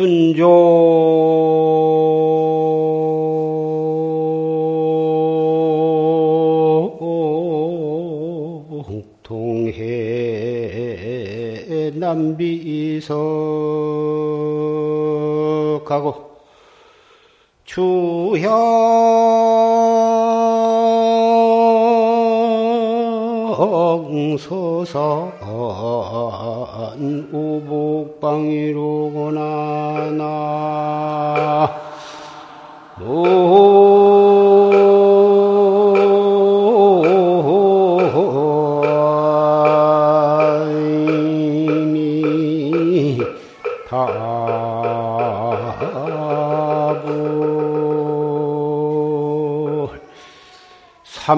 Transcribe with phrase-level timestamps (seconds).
[0.00, 1.39] 춘종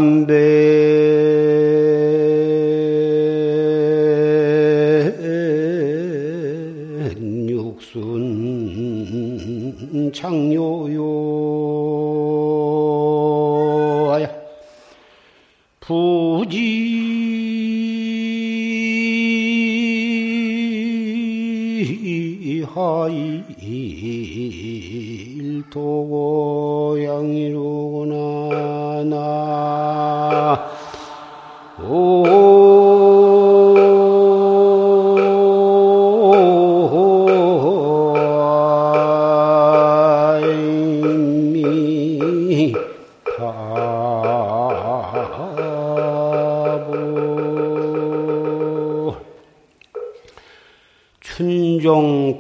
[0.02, 0.26] 삼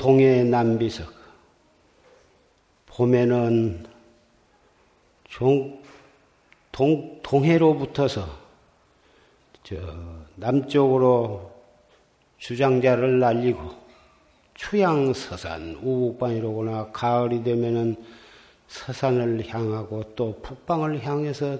[0.02, 1.12] 동해 남비석.
[2.86, 3.86] 봄에는
[5.28, 5.80] 종,
[6.72, 8.28] 동, 동해로 붙어서
[9.62, 9.76] 저
[10.34, 11.50] 남쪽으로
[12.36, 13.70] 주장자를 날리고
[14.52, 17.96] 추양서산 우북방이로구나 가을이 되면은
[18.68, 21.56] 서산을 향하고 또 북방을 향해서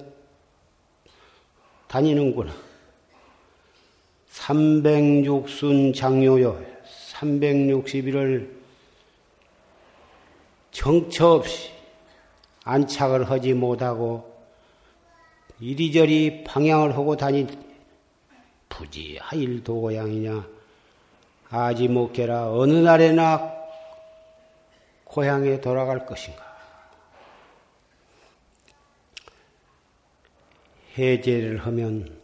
[1.89, 2.53] 다니는구나.
[4.31, 6.63] 306순 장요요
[7.13, 8.51] 361을
[10.71, 11.71] 정처 없이
[12.65, 14.32] 안착을 하지 못하고
[15.63, 17.47] 이리저리 방향을 하고 다니
[18.69, 20.45] 부지 하일 도 고향이냐.
[21.51, 23.53] 아지 못게라 어느 날에나
[25.05, 26.43] 고향에 돌아갈 것인가.
[30.99, 32.21] 해제를 하면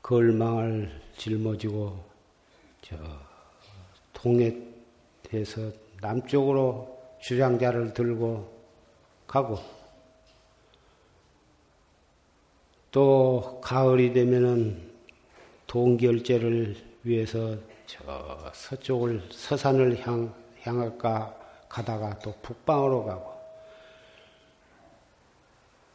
[0.00, 2.04] 걸망을 짊어지고
[2.82, 2.96] 저
[4.12, 8.48] 동해에서 남쪽으로 주장자를 들고
[9.26, 9.81] 가고
[12.92, 14.92] 또 가을이 되면은
[15.66, 21.34] 동결제를 위해서 저 서쪽을 서산을 향 향할까
[21.68, 23.32] 가다가 또 북방으로 가고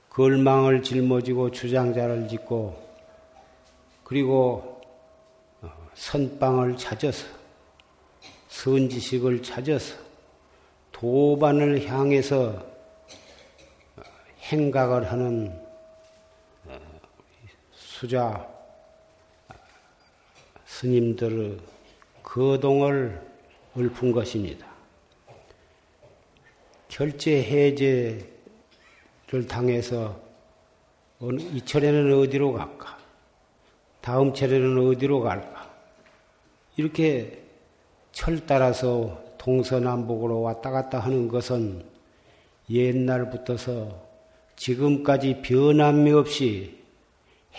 [0.09, 2.75] 걸망을 짊어지고 주장자를 짓고
[4.03, 4.81] 그리고
[5.62, 7.28] 어, 선방을 찾아서
[8.47, 9.96] 선지식을 찾아서
[10.91, 12.66] 도반을 향해서
[14.40, 15.66] 행각을 하는 어,
[18.00, 18.47] 수자
[20.66, 21.58] 스님들의
[22.22, 23.19] 거동을
[23.75, 24.68] 읊은 것입니다.
[26.90, 28.28] 결제 해제를
[29.50, 30.22] 당해서
[31.19, 33.00] 이 철에는 어디로 갈까?
[34.00, 35.74] 다음 철에는 어디로 갈까?
[36.75, 37.41] 이렇게
[38.12, 41.84] 철 따라서 동서남북으로 왔다 갔다 하는 것은
[42.69, 44.08] 옛날부터서
[44.55, 46.77] 지금까지 변함이 없이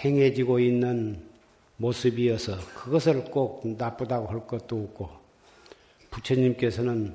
[0.05, 1.23] 행해지고 있는
[1.77, 5.11] 모습이어서 그것을 꼭 나쁘다고 할 것도 없고
[6.11, 7.15] 부처님께서는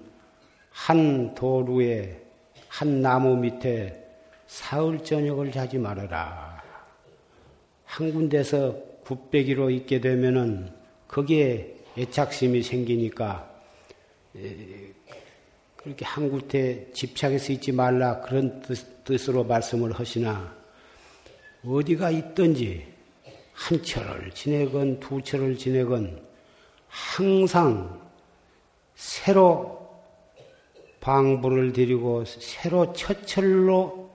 [0.70, 2.22] 한 도루에
[2.68, 4.04] 한 나무 밑에
[4.48, 6.62] 사흘 저녁을 자지 말아라.
[7.86, 10.72] 한 군데서 굽배기로 있게 되면은
[11.08, 13.52] 거기에 애착심이 생기니까
[15.76, 20.63] 그렇게 한 군데 집착해서 있지 말라 그런 뜻, 으로 말씀을 하시나
[21.66, 22.86] 어디가 있든지
[23.54, 26.22] 한 철을 지내건 두 철을 지내건
[26.88, 28.02] 항상
[28.96, 29.90] 새로
[31.00, 34.10] 방부를 드리고 새로 첫 철로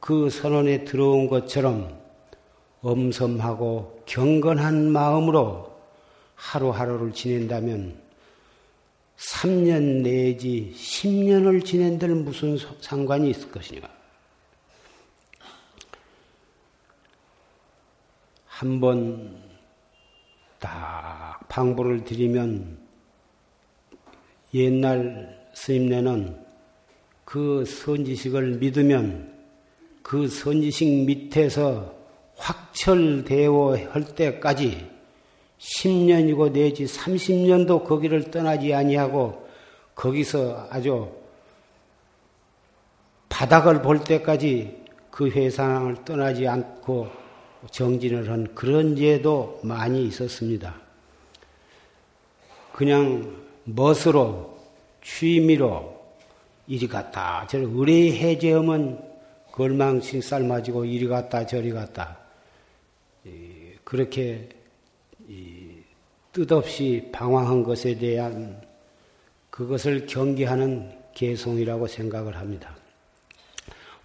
[0.00, 1.98] 그 선언에 들어온 것처럼
[2.82, 5.74] 엄섬하고 경건한 마음으로
[6.34, 8.00] 하루하루를 지낸다면
[9.16, 13.95] 3년 내지 10년을 지낸들 무슨 상관이 있을 것이냐.
[18.58, 19.46] 한 번
[20.58, 22.78] 딱 방부를 드리면
[24.54, 26.44] 옛날 스님네는
[27.24, 29.34] 그 선지식을 믿으면
[30.02, 31.94] 그 선지식 밑에서
[32.36, 34.90] 확철대오 할 때까지
[35.58, 39.46] 10년이고 내지 30년도 거기를 떠나지 아니하고
[39.94, 41.10] 거기서 아주
[43.28, 47.25] 바닥을 볼 때까지 그 회상을 떠나지 않고
[47.70, 50.74] 정진을 한 그런 예도 많이 있었습니다.
[52.72, 54.58] 그냥 멋으로
[55.02, 55.96] 취미로
[56.66, 59.02] 이리 갔다 저리 의뢰 해제하면
[59.52, 62.18] 걸망씩 삶아지고 이리 갔다 저리 갔다
[63.84, 64.48] 그렇게
[66.32, 68.60] 뜻없이 방황한 것에 대한
[69.50, 72.76] 그것을 경계하는 개송이라고 생각을 합니다.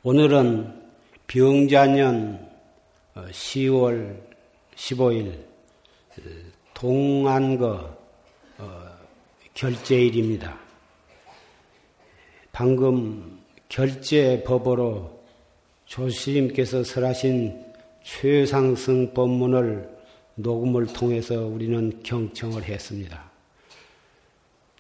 [0.04, 0.82] 오늘은
[1.28, 2.51] 병자년
[3.16, 4.22] 10월
[4.76, 5.44] 15일
[6.74, 7.98] 동안거
[8.58, 8.98] 어,
[9.54, 10.58] 결제일입니다.
[12.52, 15.22] 방금 결제법으로
[15.86, 17.66] 조스님께서 설하신
[18.04, 19.90] 최상승 법문을
[20.36, 23.30] 녹음을 통해서 우리는 경청을 했습니다.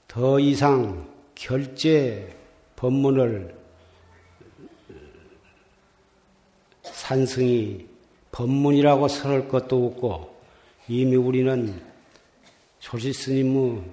[0.07, 2.35] 더 이상 결제
[2.75, 3.55] 법문을
[6.83, 7.90] 산승이
[8.31, 10.35] 법문이라고 설할 것도 없고
[10.87, 11.81] 이미 우리는
[12.79, 13.83] 조시 스님의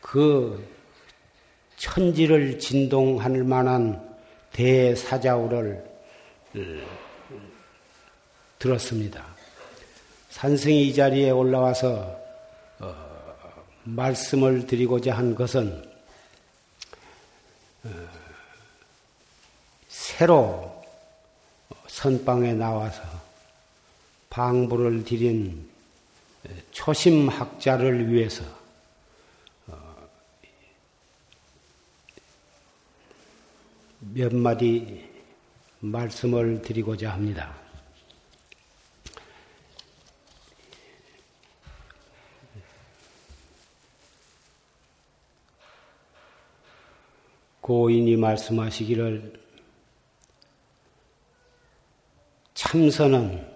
[0.00, 0.66] 그
[1.76, 4.16] 천지를 진동할 만한
[4.52, 5.84] 대사자우를
[8.58, 9.26] 들었습니다.
[10.30, 12.18] 산승이 이 자리에 올라와서
[12.78, 12.94] 어,
[13.84, 15.82] 말씀을 드리고자 한 것은
[17.84, 17.88] 어,
[19.88, 20.82] 새로
[21.86, 23.25] 선방에 나와서
[24.36, 25.66] 방부를 드린
[26.70, 28.44] 초심 학자를 위해서
[29.66, 29.96] 어,
[33.98, 35.08] 몇 마디
[35.80, 37.56] 말씀을 드리고자 합니다.
[47.62, 49.40] 고인이 말씀하시기를
[52.52, 53.55] 참선은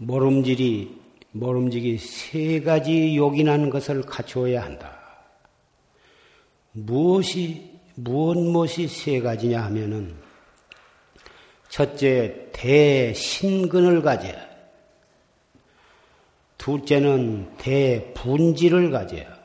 [0.00, 0.98] 모름질이
[1.32, 4.98] 모름지기 세 가지 요긴한 것을 갖추어야 한다.
[6.72, 10.16] 무엇이 무엇 무엇이 세 가지냐 하면은
[11.68, 14.48] 첫째 대신근을 가져야
[16.56, 19.38] 둘째는 대분지를 가져야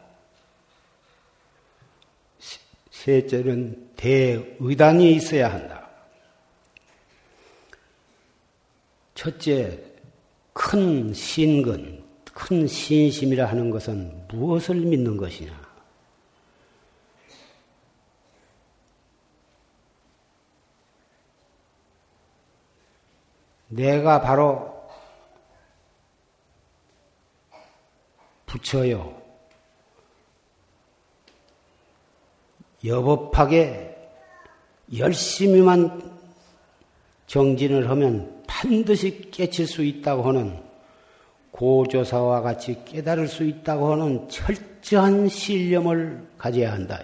[3.05, 5.87] 셋째는 대의단이 있어야 한다.
[9.13, 9.79] 첫째,
[10.65, 12.03] 큰 신근,
[12.33, 15.53] 큰 신심이라 하는 것은 무엇을 믿는 것이냐?
[23.67, 24.89] 내가 바로
[28.48, 29.22] 부처요.
[32.84, 34.10] 여법하게
[34.98, 36.19] 열심히만
[37.27, 40.57] 정진을 하면 반드시 깨칠 수 있다고 하는
[41.51, 47.01] 고조사와 같이 깨달을 수 있다고 하는 철저한 신념을 가져야 한다.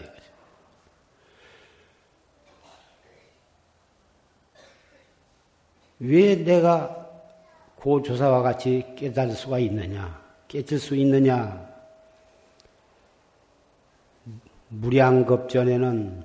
[6.00, 7.10] 왜 내가
[7.76, 11.70] 고조사와 같이 깨달을 수가 있느냐, 깨칠 수 있느냐?
[14.70, 16.24] 무량겁전에는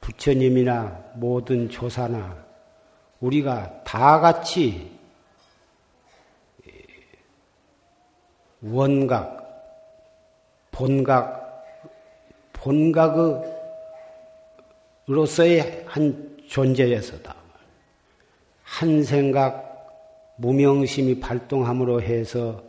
[0.00, 2.43] 부처님이나 모든 조사나
[3.24, 4.92] 우리가 다 같이
[8.60, 9.40] 원각,
[10.70, 11.64] 본각,
[15.06, 17.34] 본각으로서의 한 존재였었다.
[18.62, 19.64] 한 생각,
[20.36, 22.62] 무명심이 발동함으로 해서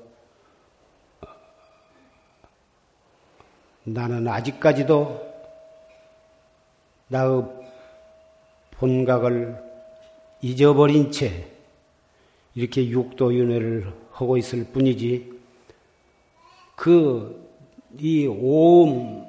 [3.83, 5.33] 나는 아직까지도
[7.09, 7.43] 나의
[8.71, 9.64] 본각을
[10.45, 11.47] 잊어버린 채
[12.53, 15.33] 이렇게 육도윤회를 하고 있을 뿐이지
[16.75, 17.45] 그
[17.99, 19.25] 이 오음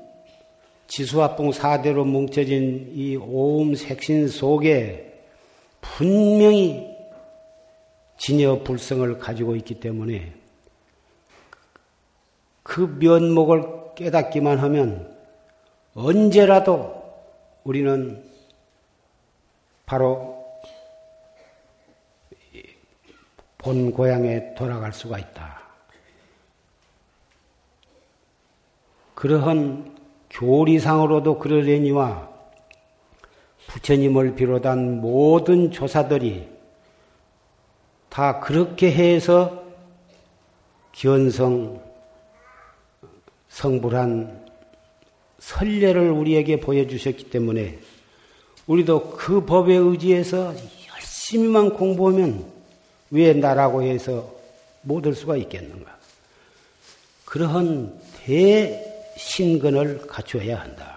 [0.88, 5.22] 지수화봉 사대로 뭉쳐진 이 오음 색신 속에
[5.80, 6.96] 분명히
[8.18, 10.32] 진여 불성을 가지고 있기 때문에
[12.62, 15.16] 그 면목을 깨닫기만 하면
[15.94, 17.02] 언제라도
[17.62, 18.24] 우리는
[19.86, 20.35] 바로
[23.66, 25.60] 본 고향에 돌아갈 수가 있다.
[29.16, 29.96] 그러한
[30.30, 32.30] 교리상으로도 그러려니와
[33.66, 36.48] 부처님을 비롯한 모든 조사들이
[38.08, 39.64] 다 그렇게 해서
[40.92, 41.82] 견성
[43.48, 44.46] 성불한
[45.40, 47.80] 선례를 우리에게 보여주셨기 때문에
[48.68, 50.54] 우리도 그 법에 의지해서
[50.94, 52.55] 열심히만 공부하면
[53.10, 54.34] 왜 나라고 해서
[54.82, 55.96] 못할 수가 있겠는가?
[57.24, 60.96] 그러한 대신근을 갖춰야 한다.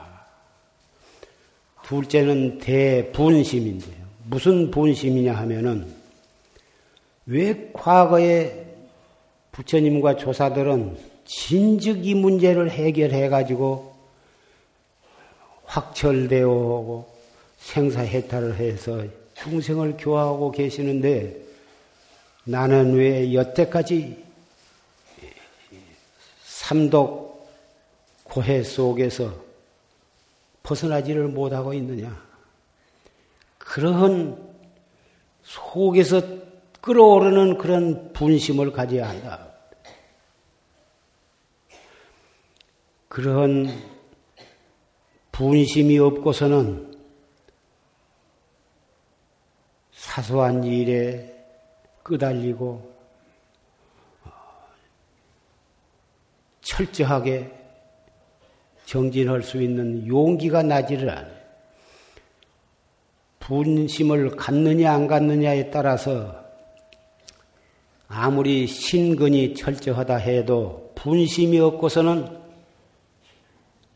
[1.84, 3.98] 둘째는 대분심인데요.
[4.25, 5.92] 무슨 분심이냐 하면은
[7.25, 8.68] 왜 과거에
[9.51, 13.96] 부처님과 조사들은 진즉 이 문제를 해결해 가지고
[15.66, 17.08] 확철되어 오고
[17.58, 19.04] 생사해탈을 해서
[19.36, 21.49] 중생을 교화하고 계시는데
[22.43, 24.25] 나는 왜 여태까지
[26.43, 27.29] 삼독
[28.24, 29.34] 고해 속에서
[30.63, 32.24] 벗어나지를 못하고 있느냐?
[33.58, 34.38] 그러한
[35.43, 36.22] 속에서
[36.81, 39.48] 끌어오르는 그런 분심을 가져야 한다.
[43.08, 43.67] 그런
[45.31, 46.98] 분심이 없고서는
[49.91, 51.38] 사소한 일에
[52.10, 53.00] 끄달리고
[56.62, 57.51] 철저하게
[58.86, 61.39] 정진할 수 있는 용기가 나지를 않아요.
[63.39, 66.44] 분심을 갖느냐 안 갖느냐에 따라서
[68.08, 72.39] 아무리 신근이 철저하다 해도 분심이 없고서는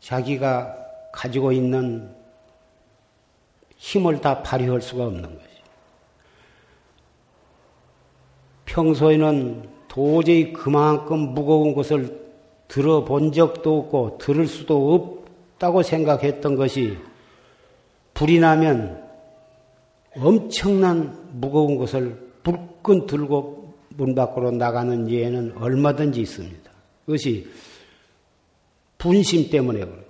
[0.00, 0.76] 자기가
[1.12, 2.14] 가지고 있는
[3.76, 5.43] 힘을 다 발휘할 수가 없는 것이.
[8.66, 12.24] 평소에는 도저히 그만큼 무거운 것을
[12.68, 16.96] 들어본 적도 없고 들을 수도 없다고 생각했던 것이
[18.14, 19.04] 불이 나면
[20.16, 26.70] 엄청난 무거운 것을 불끈 들고 문 밖으로 나가는 예는 얼마든지 있습니다.
[27.06, 27.48] 그것이
[28.98, 30.04] 분심 때문에 그러거든.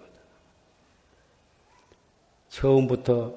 [2.49, 3.35] 처음부터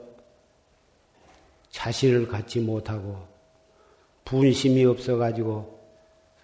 [1.69, 3.36] 자신을 갖지 못하고
[4.27, 5.77] 분심이 없어가지고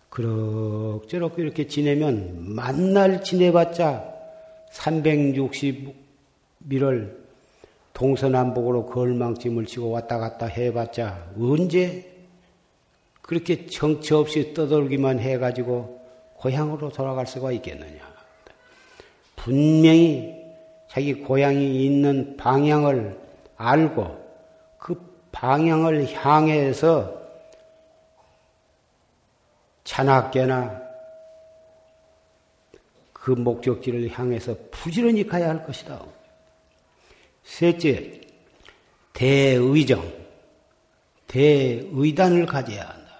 [0.09, 4.09] 그럭저럭 이렇게 지내면 만날 지내봤자
[4.71, 5.93] 360일을
[7.93, 12.09] 동서남북으로 걸망짐을 치고 왔다 갔다 해봤자 언제
[13.21, 15.99] 그렇게 정처 없이 떠돌기만 해가지고
[16.37, 17.99] 고향으로 돌아갈 수가 있겠느냐.
[19.35, 20.41] 분명히
[20.87, 23.17] 자기 고향이 있는 방향을
[23.57, 24.23] 알고
[24.77, 24.95] 그
[25.33, 27.22] 방향을 향해서
[29.83, 30.81] 찬학계나
[33.11, 36.03] 그 목적지를 향해서 부지런히 가야 할 것이다.
[37.43, 38.21] 셋째,
[39.13, 40.11] 대의정,
[41.27, 43.13] 대의단을 가져야 한다.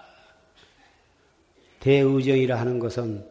[1.80, 3.26] 대의정이라 하는 것은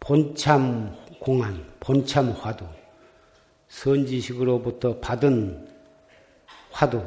[0.00, 2.64] 본참 공안, 본참 화두,
[3.68, 5.68] 선지식으로부터 받은
[6.70, 7.02] 화두,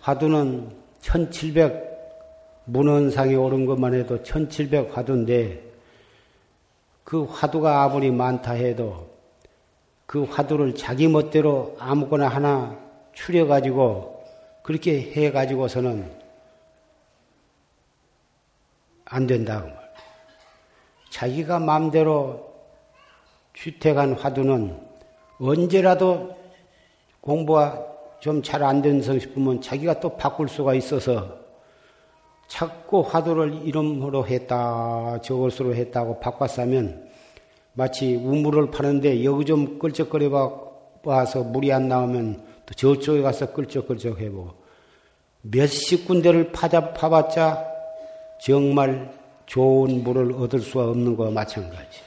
[0.00, 1.89] 화두는 1700
[2.70, 5.60] 문헌상에 오른 것만 해도 1700 화두인데
[7.02, 9.10] 그 화두가 아무리 많다 해도
[10.06, 12.78] 그 화두를 자기 멋대로 아무거나 하나
[13.12, 14.24] 추려가지고
[14.62, 16.20] 그렇게 해가지고서는
[19.04, 19.76] 안 된다고 말.
[21.10, 22.54] 자기가 마음대로
[23.52, 24.78] 주택한 화두는
[25.40, 26.38] 언제라도
[27.20, 27.84] 공부가
[28.20, 31.39] 좀 잘안 된성 싶으면 자기가 또 바꿀 수가 있어서
[32.50, 37.08] 자꾸 화두를 이름으로 했다, 저것으로 했다고 바꿨으면
[37.74, 40.28] 마치 우물을 파는데 여기 좀 끌적거려
[41.04, 44.50] 봐서 물이 안 나오면 또 저쪽에 가서 끌적끌적 해보고
[45.42, 47.64] 몇십 군데를 파자, 파봤자
[48.42, 49.12] 정말
[49.46, 52.00] 좋은 물을 얻을 수가 없는 거와 마찬가지.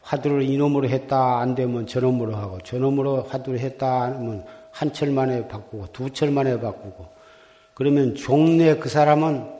[0.00, 5.88] 화두를 이놈으로 했다 안 되면 저놈으로 하고 저놈으로 화두를 했다 하면 한 철 만에 바꾸고
[5.92, 7.06] 두 철 만에 바꾸고
[7.74, 9.50] 그러면 종래 그 사람은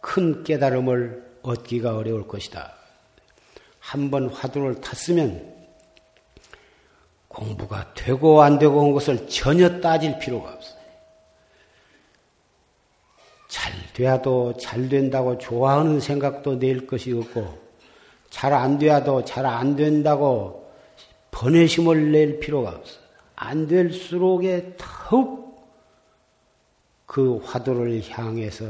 [0.00, 2.72] 큰 깨달음을 얻기가 어려울 것이다.
[3.80, 5.52] 한번 화두를 탔으면
[7.28, 10.82] 공부가 되고 안 되고 온 것을 전혀 따질 필요가 없어요.
[13.48, 17.60] 잘 돼도 잘 된다고 좋아하는 생각도 낼 것이 없고
[18.30, 20.70] 잘 안 돼도 잘 안 된다고
[21.32, 23.02] 번외심을 낼 필요가 없어요.
[23.34, 25.41] 안 될수록에 더욱
[27.12, 28.64] 그 화두를 향해서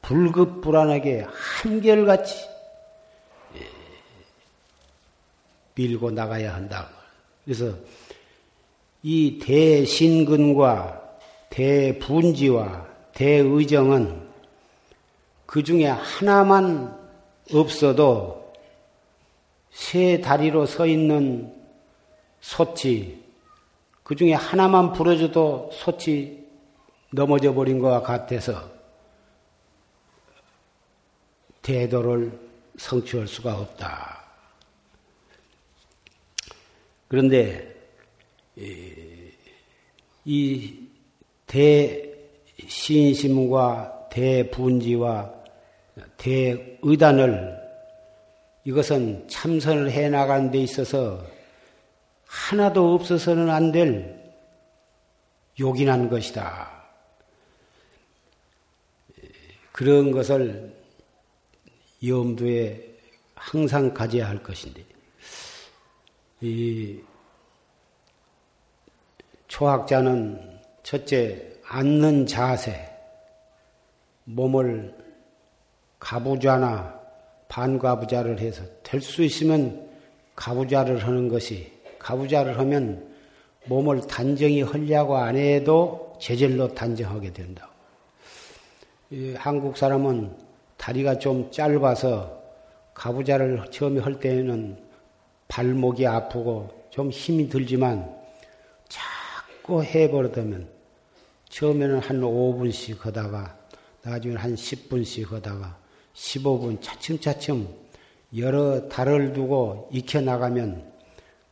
[0.00, 2.48] 불급불안하게 한결같이
[5.74, 6.88] 밀고 나가야 한다.
[7.44, 7.74] 그래서
[9.02, 11.18] 이 대신근과
[11.50, 14.28] 대분지와 대의정은
[15.44, 16.96] 그 중에 하나만
[17.52, 18.52] 없어도
[19.72, 21.52] 세 다리로 서 있는
[22.40, 23.20] 소치,
[24.04, 26.41] 그 중에 하나만 부러져도 소치
[27.12, 28.70] 넘어져 버린 것과 같아서
[31.60, 32.38] 대도를
[32.78, 34.24] 성취할 수가 없다.
[37.08, 37.76] 그런데
[40.24, 40.88] 이
[42.56, 45.32] 대신심과 대분지와
[46.16, 47.60] 대의단을
[48.64, 51.22] 이것은 참선을 해 나가는 데 있어서
[52.26, 54.22] 하나도 없어서는 안 될
[55.60, 56.81] 요긴한 것이다.
[59.72, 60.72] 그런 것을
[62.06, 62.94] 염두에
[63.34, 64.84] 항상 가져야 할 것인데,
[66.40, 67.00] 이
[69.48, 72.88] 초학자는 첫째, 앉는 자세,
[74.24, 74.94] 몸을
[75.98, 77.00] 가부좌나
[77.48, 79.90] 반가부좌를 해서 될 수 있으면
[80.34, 83.14] 가부좌를 하는 것이 가부좌를 하면
[83.66, 87.71] 몸을 단정히 하려고 안 해도 제절로 단정하게 된다.
[89.36, 90.34] 한국 사람은
[90.78, 92.42] 다리가 좀 짧아서
[92.94, 94.78] 가부좌를 처음에 할 때는
[95.48, 98.10] 발목이 아프고 좀 힘이 들지만
[98.88, 100.66] 자꾸 해버리면
[101.50, 103.54] 처음에는 한 5분씩 하다가
[104.02, 105.76] 나중에 한 10분씩 하다가
[106.14, 107.68] 15분 차츰차츰
[108.38, 110.90] 여러 달을 두고 익혀나가면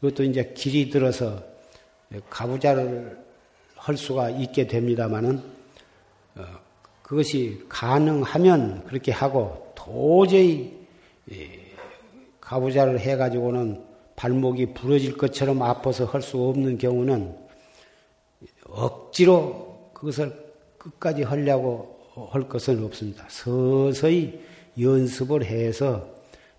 [0.01, 1.43] 그것도 이제 길이 들어서
[2.31, 3.23] 가부자를
[3.77, 5.43] 할 수가 있게 됩니다마는
[6.37, 6.70] 어,
[7.11, 10.79] 그것이 가능하면 그렇게 하고 도저히
[12.41, 13.83] 가부자를 해가지고는
[14.15, 17.35] 발목이 부러질 것처럼 아파서 할 수 없는 경우는
[18.69, 20.33] 억지로 그것을
[20.79, 21.99] 끝까지 하려고
[22.31, 23.25] 할 것은 없습니다.
[23.29, 24.41] 서서히
[24.81, 26.07] 연습을 해서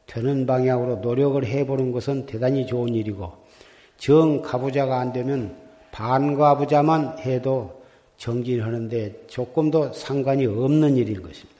[0.06, 3.32] 되는 방향으로 노력을 해보는 것은 대단히 좋은 일이고
[3.98, 5.56] 정 가부자가 안 되면
[5.94, 7.81] 반가부자만 해도
[8.22, 11.60] 정진하는데 조금도 상관이 없는 일인 것입니다.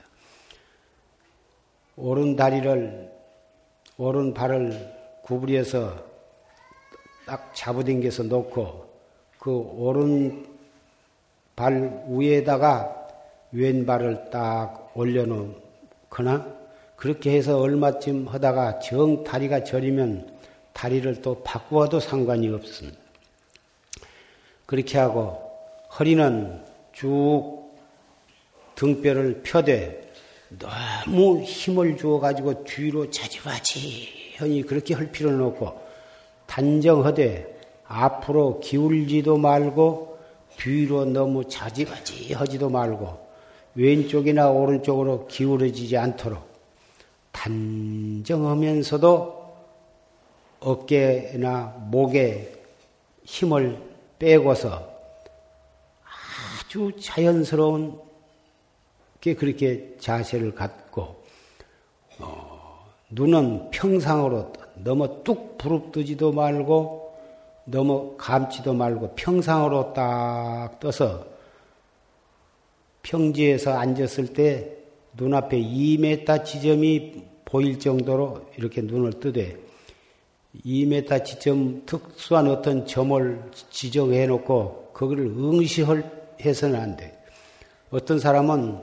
[1.96, 3.10] 오른 다리를
[3.98, 5.92] 오른 발을 구부려서
[7.26, 8.86] 딱 잡아당겨서 놓고
[9.40, 10.46] 그 오른
[11.56, 13.08] 발 위에다가
[13.50, 16.46] 왼발을 딱 올려놓거나
[16.94, 20.32] 그렇게 해서 얼마쯤 하다가 정 다리가 저리면
[20.72, 22.98] 다리를 또 바꾸어도 상관이 없습니다.
[24.64, 25.51] 그렇게 하고
[25.98, 27.70] 허리는 쭉
[28.74, 30.10] 등뼈를 펴되
[30.58, 35.82] 너무 힘을 주어가지고 뒤로 자지바지하니 그렇게 할 필요는 없고
[36.46, 40.18] 단정하되 앞으로 기울지도 말고
[40.56, 43.20] 뒤로 너무 자지바지 하지도 말고
[43.74, 46.46] 왼쪽이나 오른쪽으로 기울어지지 않도록
[47.32, 49.42] 단정하면서도
[50.60, 52.52] 어깨나 목에
[53.24, 53.78] 힘을
[54.18, 54.91] 빼고서
[56.72, 58.00] 아주 자연스러운
[59.20, 61.22] 게 그렇게 자세를 갖고
[62.18, 67.14] 어, 눈은 평상으로 너무 뚝 부릅뜨지도 말고
[67.66, 71.26] 너무 감지도 말고 평상으로 딱 떠서
[73.02, 74.74] 평지에서 앉았을 때
[75.12, 79.58] 눈앞에 2m 지점이 보일 정도로 이렇게 눈을 뜨되
[80.64, 85.82] 2m 지점 특수한 어떤 점을 지정해 놓고 그거를 응시
[86.44, 87.18] 해서는 안 돼.
[87.90, 88.78] 어떤 사람은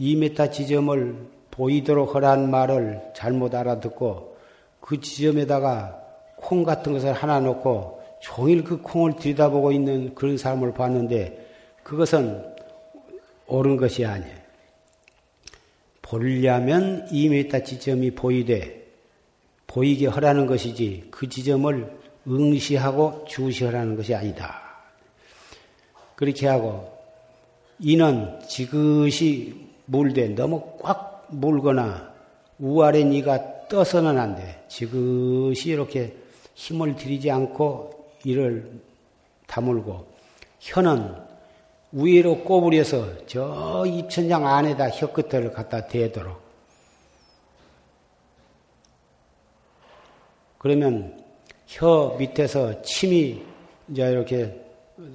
[0.00, 1.16] 2m 지점을
[1.50, 4.36] 보이도록 하라는 말을 잘못 알아듣고
[4.80, 6.00] 그 지점에다가
[6.36, 11.46] 콩 같은 것을 하나 놓고 종일 그 콩을 들여다보고 있는 그런 사람을 봤는데
[11.82, 12.44] 그것은
[13.46, 14.42] 옳은 것이 아니에요.
[16.00, 18.86] 보려면 2m 지점이 보이되
[19.66, 21.90] 보이게 하라는 것이지 그 지점을
[22.26, 24.61] 응시하고 주시하라는 것이 아니다.
[26.22, 26.88] 그렇게 하고
[27.80, 32.12] 이는 지그시 물되 너무 꽉 물거나
[32.60, 34.64] 우아래 니가 떠서는 안 돼.
[34.68, 36.16] 지그시 이렇게
[36.54, 38.70] 힘을 들이지 않고 이를
[39.48, 40.06] 다물고
[40.60, 41.12] 혀는
[41.90, 46.40] 위로 꼬부려서 저 입천장 안에다 혀 끝을 갖다 대도록.
[50.58, 51.20] 그러면
[51.66, 53.42] 혀 밑에서 침이
[53.88, 54.61] 이제 이렇게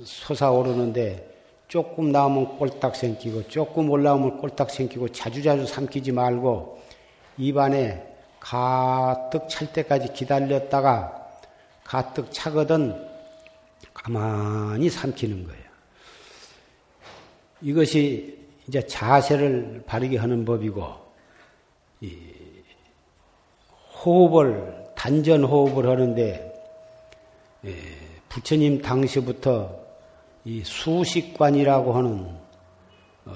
[0.03, 1.35] 솟아오르는데
[1.67, 6.81] 조금 나오면 꼴딱 생기고 조금 올라오면 꼴딱 생기고 자주자주 삼키지 말고
[7.37, 11.27] 입안에 가득 찰 때까지 기다렸다가
[11.83, 13.07] 가득 차거든
[13.93, 15.67] 가만히 삼키는 거예요.
[17.61, 20.85] 이것이 이제 자세를 바르게 하는 법이고,
[24.03, 26.53] 호흡을, 단전 호흡을 하는데,
[27.65, 27.71] 예,
[28.29, 29.87] 부처님 당시부터
[30.45, 32.29] 이 수식관이라고 하는
[33.25, 33.33] 어,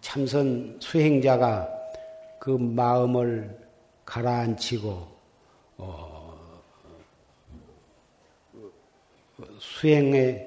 [0.00, 1.68] 참선 수행자가
[2.38, 3.58] 그 마음을
[4.04, 5.08] 가라앉히고
[5.78, 6.60] 어,
[9.58, 10.46] 수행에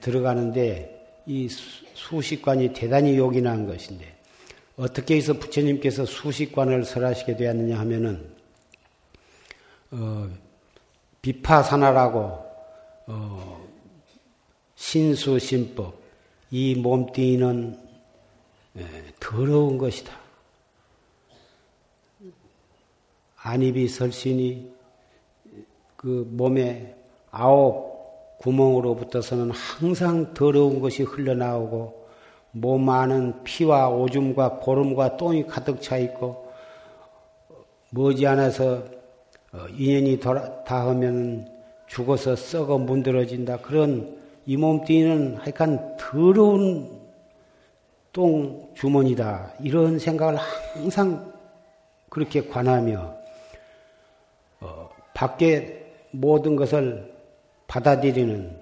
[0.00, 4.14] 들어가는데 이 수식관이 대단히 요긴한 것인데
[4.76, 8.32] 어떻게 해서 부처님께서 수식관을 설하시게 되었느냐 하면은
[9.92, 10.28] 어,
[11.24, 12.38] 비파사나라고
[13.06, 13.66] 어,
[14.74, 15.94] 신수신법
[16.50, 17.80] 이 몸뚱이는
[19.18, 20.12] 더러운 것이다.
[23.36, 24.70] 안입이 설신이
[25.96, 26.94] 그 몸에
[27.30, 32.06] 아홉 구멍으로부터서는 항상 더러운 것이 흘러나오고
[32.52, 36.52] 몸 안은 피와 오줌과 고름과 똥이 가득 차 있고
[37.92, 39.03] 머지않아서 어,
[39.76, 41.48] 인연이 닿으면
[41.86, 43.58] 죽어서 썩어 문드러진다.
[43.58, 47.00] 그런 이 몸뚱이는 하여간 더러운
[48.12, 49.52] 똥 주머니다.
[49.60, 51.32] 이런 생각을 항상
[52.08, 53.16] 그렇게 관하며
[55.14, 57.12] 밖에 모든 것을
[57.66, 58.60] 받아들이는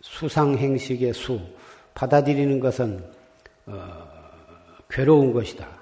[0.00, 1.40] 수상행식의 수,
[1.94, 3.04] 받아들이는 것은
[3.66, 4.08] 어,
[4.90, 5.81] 괴로운 것이다.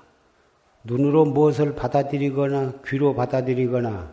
[0.85, 4.11] 눈으로 무엇을 받아들이거나 귀로 받아들이거나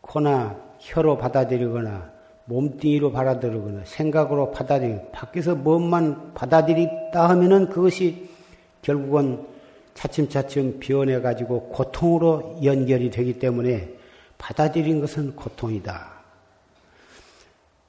[0.00, 2.12] 코나 혀로 받아들이거나
[2.44, 8.28] 몸뚱이로 받아들이거나 생각으로 받아들이고 밖에서 무엇만 받아들이다 하면은 그것이
[8.82, 9.44] 결국은
[9.94, 13.94] 차츰차츰 변해 가지고 고통으로 연결이 되기 때문에
[14.38, 16.12] 받아들인 것은 고통이다.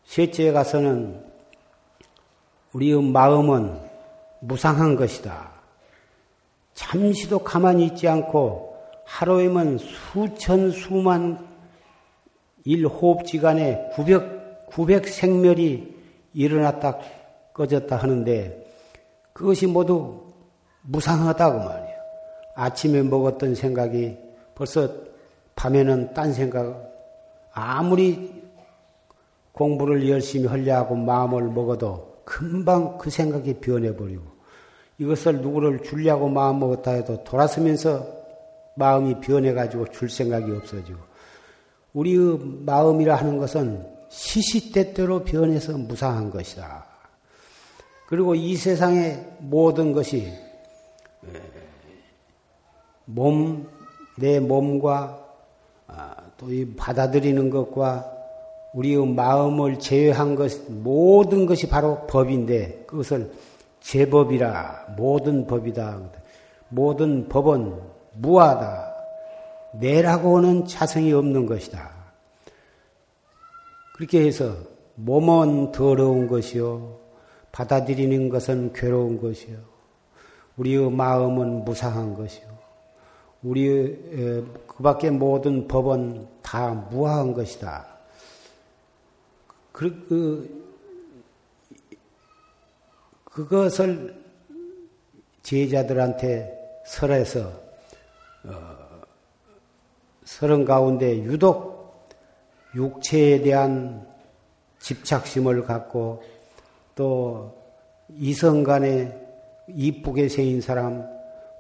[0.06, 1.22] 셋째에 가서는
[2.72, 3.78] 우리의 마음은
[4.40, 5.57] 무상한 것이다.
[6.78, 11.48] 잠시도 가만히 있지 않고 하루에만 수천 수만
[12.64, 15.96] 일호흡지간에 900, 900 생멸이
[16.34, 17.00] 일어났다
[17.52, 18.64] 꺼졌다 하는데
[19.34, 20.22] 그것이 모두
[20.84, 21.98] 무상하다고 말이야.
[22.56, 24.16] 아침에 먹었던 생각이
[24.54, 24.88] 벌써
[25.56, 26.92] 밤에는 딴 생각,
[27.52, 28.44] 아무리
[29.52, 34.37] 공부를 열심히 하려 하고 마음을 먹어도 금방 그 생각이 변해버리고
[35.00, 38.06] 이것을 누구를 주려고 마음 먹었다 해도 돌아서면서
[38.76, 41.00] 마음이 변해가지고 줄 생각이 없어지고
[41.94, 46.86] 우리의 마음이라 하는 것은 시시때때로 변해서 무상한 것이다.
[48.08, 50.32] 그리고 이 세상의 모든 것이
[53.06, 53.68] 몸,
[54.18, 55.26] 내 몸과
[55.88, 58.14] 아, 또이 받아들이는 것과
[58.74, 63.32] 우리의 마음을 제외한 것, 모든 것이 바로 법인데 그것을
[63.88, 66.02] 제법이라 모든 법이다.
[66.68, 67.74] 모든 법은
[68.16, 68.94] 무하다.
[69.76, 71.90] 내라고 하는 자성이 없는 것이다.
[73.96, 74.58] 그렇게 해서
[74.96, 77.00] 몸은 더러운 것이요.
[77.54, 79.58] 받아들이는 것은 괴로운 것이요.
[80.58, 82.46] 우리의 마음은 무상한 것이요.
[83.42, 87.88] 우리 그 밖에 모든 법은 다 무화한 것이다.
[89.72, 90.57] 그,
[93.38, 94.16] 그, 그것을
[95.44, 97.52] 제자들한테 설해서
[98.44, 98.78] 어,
[100.24, 102.08] 설은 가운데 유독
[102.74, 104.08] 육체에 대한
[104.80, 106.24] 집착심을 갖고
[106.96, 107.56] 또
[108.18, 109.16] 이성 간에
[109.68, 111.08] 이쁘게 생긴 사람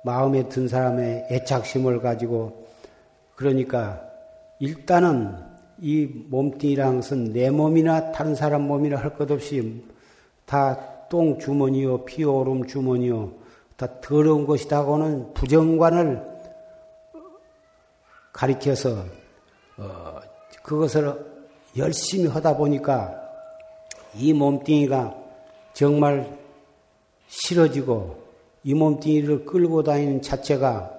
[0.03, 2.67] 마음에 든 사람의 애착심을 가지고
[3.35, 4.01] 그러니까
[4.59, 5.35] 일단은
[5.79, 9.85] 이 몸뚱이랑 것은 내 몸이나 다른 사람 몸이나 할 것 없이
[10.47, 13.31] 다 똥 주머니요, 피 오름 주머니요,
[13.75, 16.23] 다 더러운 것이다고는 부정관을
[18.33, 19.05] 가리켜서
[19.77, 20.19] 어,
[20.63, 21.25] 그것을
[21.77, 23.15] 열심히 하다 보니까
[24.15, 25.15] 이 몸뚱이가
[25.73, 26.37] 정말
[27.27, 28.17] 싫어지고
[28.63, 30.91] 이 몸뚱이를 끌고 다니는 자체가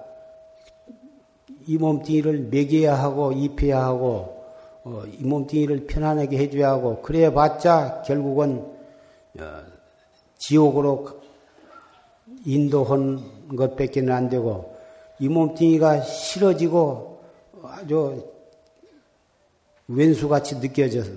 [1.67, 4.43] 이 몸뚱이를 먹여야 하고 입혀야 하고
[4.83, 8.65] 어, 이 몸뚱이를 편안하게 해줘야 하고 그래 봤자 결국은
[9.39, 9.78] 어,
[10.39, 11.21] 지옥으로
[12.45, 14.75] 인도한 것밖에는 안 되고
[15.19, 17.21] 이 몸뚱이가 싫어지고
[17.63, 18.25] 아주
[19.87, 21.11] 왼수같이 느껴져서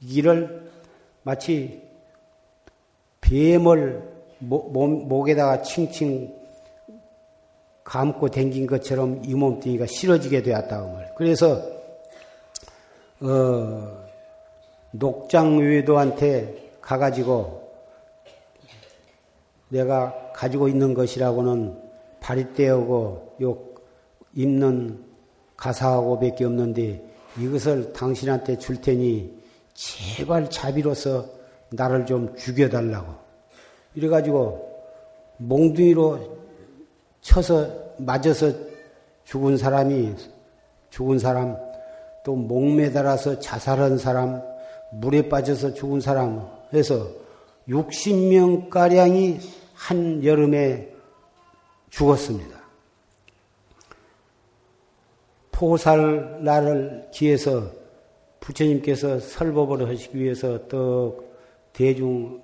[0.00, 0.70] 이를
[1.22, 1.82] 마치
[3.20, 6.34] 뱀을 목, 에다가 칭칭
[7.84, 11.14] 감고 댕긴 것처럼 이 몸뚱이가 싫어지게 되었다고 말.
[11.16, 11.62] 그래서
[13.20, 14.04] 어,
[14.90, 17.63] 녹장 외도한테 가가지고
[19.74, 21.76] 내가 가지고 있는 것이라고는
[22.20, 23.58] 바리떼하고 요
[24.34, 25.04] 입는
[25.56, 27.04] 가사하고 밖에 없는데
[27.38, 29.36] 이것을 당신한테 줄 테니
[29.74, 31.26] 제발 자비로서
[31.70, 33.12] 나를 좀 죽여달라고.
[33.96, 34.74] 이래가지고
[35.38, 36.38] 몽둥이로
[37.20, 38.52] 쳐서 맞아서
[39.24, 40.14] 죽은 사람이
[40.90, 41.56] 죽은 사람
[42.24, 44.40] 또 목매달아서 자살한 사람
[44.92, 47.08] 물에 빠져서 죽은 사람 해서
[47.68, 50.92] 60명가량이 한 여름에
[51.90, 52.62] 죽었습니다.
[55.52, 57.70] 포살 날을 기해서
[58.40, 61.24] 부처님께서 설법을 하시기 위해서 또
[61.72, 62.42] 대중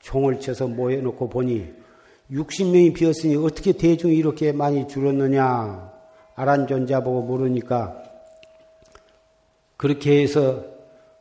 [0.00, 1.72] 종을 쳐서 모여놓고 보니
[2.32, 5.92] 60명이 비었으니 어떻게 대중이 이렇게 많이 줄었느냐
[6.34, 8.02] 아란존자 보고 물으니까
[9.76, 10.64] 그렇게 해서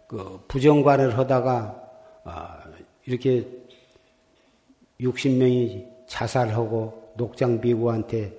[0.07, 1.89] 그 부정관을 하다가
[2.23, 2.63] 아,
[3.05, 3.58] 이렇게
[5.01, 8.33] 60명이 자살하고 녹장비구한테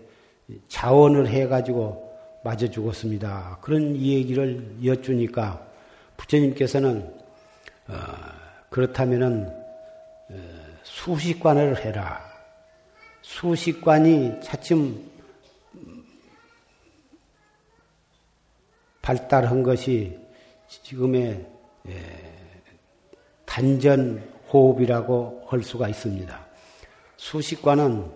[0.68, 2.10] 자원을 해가지고
[2.42, 3.58] 맞아 죽었습니다.
[3.60, 5.66] 그런 얘기를 여쭈니까
[6.16, 7.14] 부처님께서는
[7.88, 7.94] 어,
[8.70, 9.46] 그렇다면은
[10.30, 10.34] 어,
[10.82, 12.20] 수식관을 해라.
[13.22, 15.10] 수식관이 차츰
[19.02, 20.18] 발달한 것이
[20.68, 21.46] 지금의
[21.88, 21.94] 예,
[23.44, 26.49] 단전 호흡이라고 할 수가 있습니다.
[27.20, 28.10] 수식관은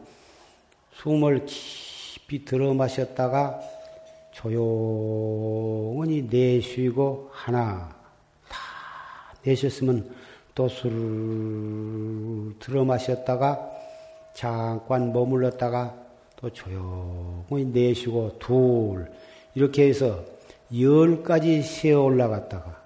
[0.94, 3.60] 숨을 깊이 들어 마셨다가
[4.32, 7.94] 조용히 내쉬고 하나
[8.48, 8.58] 다
[9.44, 10.10] 내셨으면
[10.54, 13.70] 또 술을 들어 마셨다가
[14.32, 15.94] 잠깐 머물렀다가
[16.36, 19.12] 또 조용히 내쉬고 둘
[19.54, 20.24] 이렇게 해서
[20.74, 22.82] 열까지 세어 올라갔다가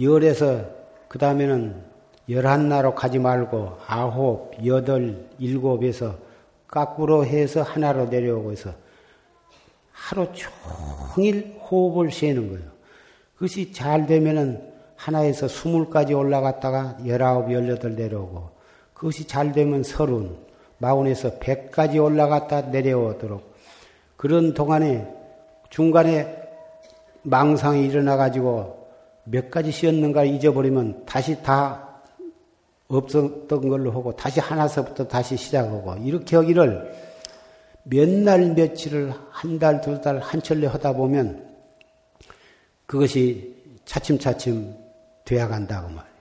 [0.00, 0.64] 열에서
[1.08, 1.87] 그 다음에는
[2.28, 6.16] 열한 나로 가지 말고 아홉, 여덟, 일곱에서
[6.66, 8.72] 까꾸로 해서 하나로 내려오고 해서
[9.90, 10.26] 하루
[11.14, 12.70] 종일 호흡을 세는 거예요.
[13.34, 18.50] 그것이 잘 되면은 하나에서 스물까지 올라갔다가 열아홉, 열여덟 내려오고
[18.92, 20.36] 그것이 잘 되면 서른,
[20.78, 23.54] 마흔에서 백까지 올라갔다 내려오도록
[24.16, 25.06] 그런 동안에
[25.70, 26.36] 중간에
[27.22, 28.88] 망상이 일어나 가지고
[29.24, 31.87] 몇 가지 쉬었는가 잊어버리면 다시 다
[32.88, 37.08] 없었던 걸로 하고 다시 하나서부터 다시 시작하고 이렇게 하기를
[37.84, 41.48] 몇 날 며칠을 한 달, 두 달, 한철내 하다 보면
[42.86, 44.74] 그것이 차츰차츰
[45.24, 46.14] 되어간다고 말이에요.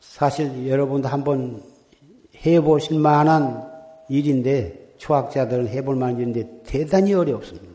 [0.00, 1.62] 사실 여러분도 한번
[2.44, 3.68] 해보실 만한
[4.08, 7.74] 일인데, 초학자들은 해볼 만한 일인데 대단히 어렵습니다.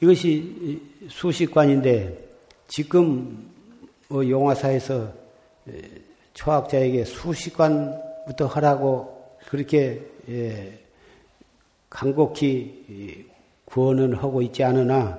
[0.00, 2.28] 이것이 수식관인데,
[2.68, 3.50] 지금
[4.08, 5.12] 뭐 용화사에서
[6.34, 10.78] 초학자에게 수식관부터 하라고 그렇게 예,
[11.90, 13.28] 간곡히
[13.64, 15.18] 구원을 하고 있지 않으나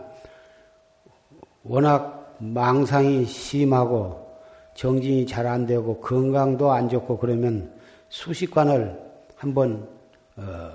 [1.64, 4.24] 워낙 망상이 심하고
[4.76, 7.72] 정진이 잘 안 되고 건강도 안 좋고 그러면
[8.10, 9.00] 수식관을
[9.36, 9.88] 한번
[10.36, 10.72] 어,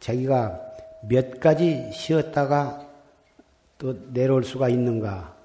[0.00, 0.60] 자기가
[1.08, 2.84] 몇 가지 쉬었다가
[3.78, 5.36] 또 내려올 수가 있는가.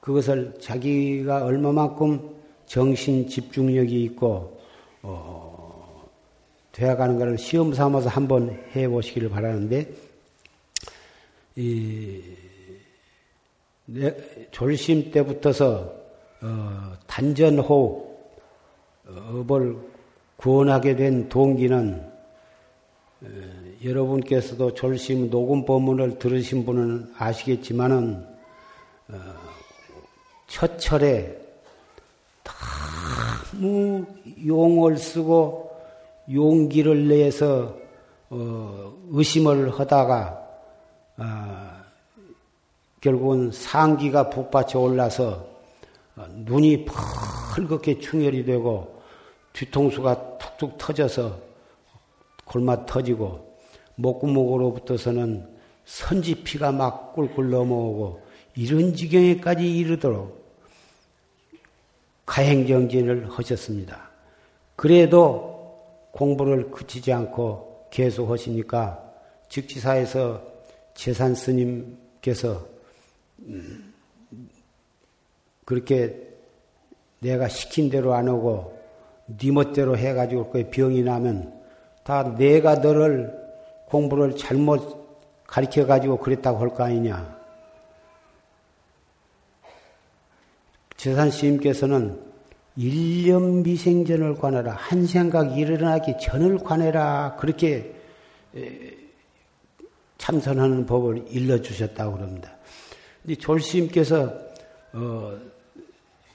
[0.00, 2.41] 그것을 자기가 얼마만큼
[2.72, 4.58] 정신 집중력이 있고
[5.02, 6.08] 어,
[6.72, 9.92] 되어가는 것을 시험 삼아서 한번 해보시기를 바라는데
[11.56, 12.22] 이,
[13.84, 14.16] 내,
[14.52, 15.94] 졸심 때부터서
[16.40, 18.06] 어, 단전호흡을
[20.38, 22.10] 구원하게 된 동기는
[23.20, 23.26] 어,
[23.84, 28.26] 여러분께서도 졸심 녹음 법문을 들으신 분은 아시겠지만은
[29.08, 29.16] 어,
[30.46, 31.41] 첫 철에
[33.52, 34.06] 너무
[34.44, 35.70] 용을 쓰고
[36.32, 37.76] 용기를 내서
[38.30, 40.40] 어, 의심을 하다가
[41.18, 41.82] 아,
[43.00, 45.46] 결국은 상기가 북받쳐 올라서
[46.16, 49.02] 어, 눈이 펄겋게 충혈이 되고
[49.52, 51.38] 뒤통수가 툭툭 터져서
[52.44, 53.56] 골마 터지고
[53.96, 55.48] 목구멍으로부터서는
[55.84, 58.22] 선지피가 막 꿀꿀 넘어오고
[58.56, 60.41] 이런 지경에까지 이르도록
[62.26, 64.10] 가행정진을 하셨습니다.
[64.76, 65.52] 그래도
[66.12, 69.02] 공부를 그치지 않고 계속 하시니까
[69.48, 70.42] 즉지사에서
[70.94, 72.64] 재산 스님께서
[73.40, 73.92] 음,
[75.64, 76.16] 그렇게
[77.20, 78.80] 내가 시킨 대로 안 오고
[79.38, 81.52] 네 멋대로 해가지고 그 병이 나면
[82.02, 83.32] 다 내가 너를
[83.86, 85.02] 공부를 잘못
[85.46, 87.41] 가르쳐 가지고 그랬다고 할 거 아니냐.
[91.02, 92.16] 재산 스님께서는
[92.76, 94.74] 일념 미생전을 관해라.
[94.74, 97.34] 한 생각 일어나기 전을 관해라.
[97.40, 97.92] 그렇게
[100.18, 102.52] 참선하는 법을 일러주셨다고 그럽니다.
[103.20, 104.32] 근데 졸스님께서
[104.92, 105.38] 어,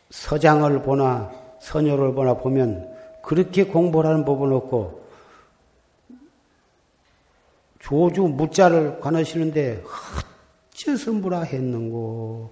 [0.10, 5.08] 서장을 보나 선녀를 보나 보면 그렇게 공부를 하는 법은 없고
[7.80, 9.82] 조주 무자를 관하시는데
[10.74, 12.52] 어째서 뭐라 했는고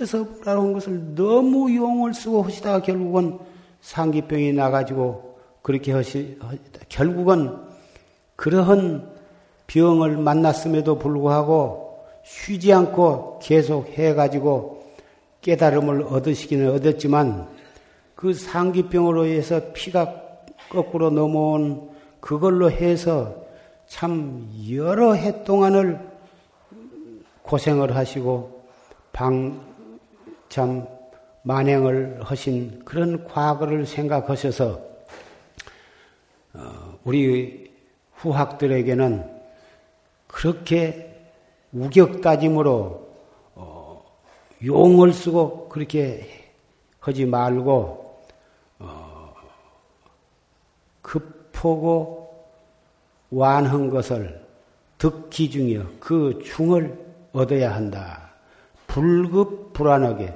[0.00, 3.38] 어째서 뭐라는 것을 너무 용을 쓰고 하시다가 결국은
[3.82, 6.38] 상기병이 나가지고 그렇게 하시
[6.88, 7.56] 결국은
[8.36, 9.10] 그러한
[9.66, 14.84] 병을 만났음에도 불구하고 쉬지 않고 계속 해가지고
[15.42, 17.48] 깨달음을 얻으시기는 얻었지만
[18.14, 20.14] 그 상기병으로 해서 피가
[20.70, 23.34] 거꾸로 넘어온 그걸로 해서
[23.86, 25.98] 참 여러 해 동안을
[27.42, 28.64] 고생을 하시고
[29.12, 29.69] 방,
[30.50, 30.86] 참
[31.42, 34.80] 만행을 하신 그런 과거를 생각하셔서
[36.52, 37.72] 어, 우리
[38.14, 39.40] 후학들에게는
[40.26, 41.30] 그렇게
[41.72, 43.08] 우격다짐으로
[43.54, 44.04] 어,
[44.64, 46.50] 용을 쓰고 그렇게
[46.98, 48.22] 하지 말고
[48.80, 49.34] 어,
[51.00, 52.44] 급하고
[53.30, 54.44] 완한 것을
[54.98, 56.98] 득기 중이여 그 중을
[57.32, 58.30] 얻어야 한다.
[58.88, 60.34] 불급 불안하게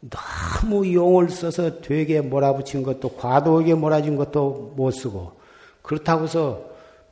[0.00, 5.32] 너무 용을 써서 되게 몰아붙인 것도 과도하게 몰아진 것도 못 쓰고
[5.82, 6.62] 그렇다고 해서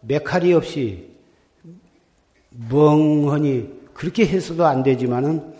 [0.00, 1.08] 메칼이 없이
[2.50, 5.54] 멍하니 그렇게 해서도 안 되지만은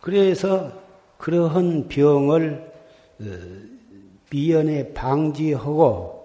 [0.00, 0.72] 그래서
[1.18, 2.72] 그러한 병을
[3.20, 3.24] 어,
[4.30, 6.20] 미연에 방지하고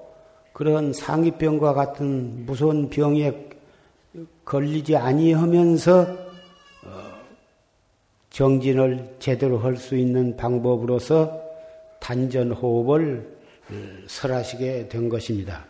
[0.54, 3.50] 그런 상위병과 같은 무서운 병에
[4.46, 6.25] 걸리지 아니하면서 어,
[8.36, 11.42] 정진을 제대로 할 수 있는 방법으로서
[12.02, 13.34] 단전 호흡을
[13.70, 13.74] 어,
[14.08, 15.66] 설하시게 된 것입니다.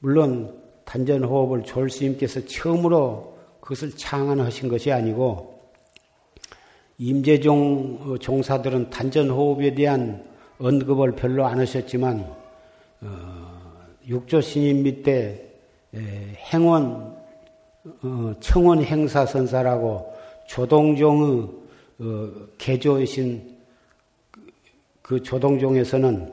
[0.00, 5.62] 물론 단전 호흡을 졸스님께서 처음으로 그것을 창안하신 것이 아니고
[6.98, 10.22] 임재종 어, 종사들은 단전 호흡에 대한
[10.58, 12.20] 언급을 별로 안 하셨지만
[13.00, 13.06] 어,
[14.06, 15.58] 육조 신임 밑에
[16.52, 17.16] 행원
[18.02, 20.19] 어, 청원 행사 선사라고
[20.50, 21.48] 조동종의
[22.00, 23.56] 어, 개조이신
[25.00, 26.32] 그 조동종에서는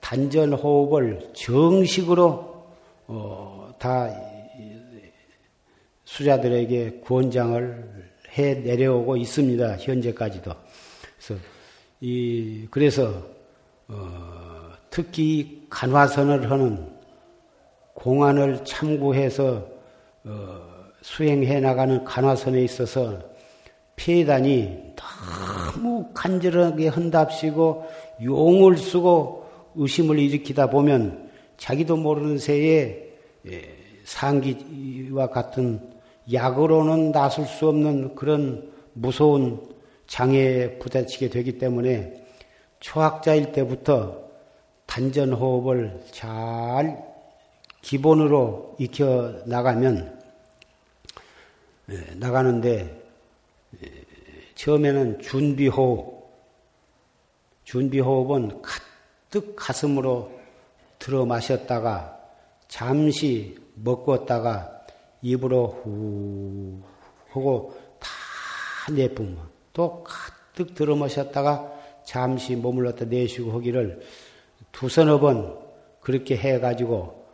[0.00, 2.66] 단전 호흡을 정식으로
[3.08, 4.08] 어, 다
[6.04, 9.78] 수자들에게 구원장을 해 내려오고 있습니다.
[9.78, 10.52] 현재까지도.
[11.16, 11.42] 그래서
[12.00, 13.26] 이 그래서
[13.88, 16.92] 어, 특히 간화선을 하는
[17.94, 19.68] 공안을 참고해서
[20.26, 20.60] 어,
[21.02, 23.27] 수행해 나가는 간화선에 있어서
[23.98, 27.86] 폐단이 너무 간절하게 한답시고
[28.22, 33.08] 용을 쓰고 의심을 일으키다 보면 자기도 모르는 새에
[33.46, 35.80] 예, 상기와 같은
[36.32, 39.60] 약으로는 나설 수 없는 그런 무서운
[40.06, 42.24] 장애에 부딪히게 되기 때문에
[42.80, 44.28] 초학자일 때부터
[44.86, 47.04] 단전 호흡을 잘
[47.82, 50.18] 기본으로 익혀 나가면
[51.90, 52.97] 예, 나가는데 예,
[54.58, 56.32] 처음에는 준비 호흡,
[57.62, 60.32] 준비 호흡은 가득 가슴으로
[60.98, 62.18] 들어 마셨다가
[62.66, 64.82] 잠시 먹었다가
[65.22, 66.82] 입으로 후
[67.28, 69.36] 하고 다 내뿜어.
[69.72, 71.72] 또 가득 들어 마셨다가
[72.04, 74.02] 잠시 머물렀다 내쉬고 하기를
[74.72, 75.56] 두서너 번
[76.00, 77.26] 그렇게 해가지고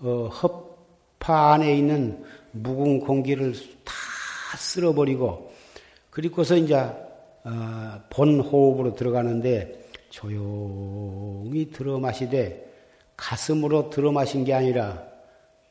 [0.00, 3.52] 어, 허파 안에 있는 묵은 공기를
[3.82, 3.92] 다
[4.56, 5.53] 쓸어버리고
[6.14, 12.72] 그리고서 이제 어, 본 호흡으로 들어가는데 조용히 들어 마시되
[13.16, 15.02] 가슴으로 들어 마신 게 아니라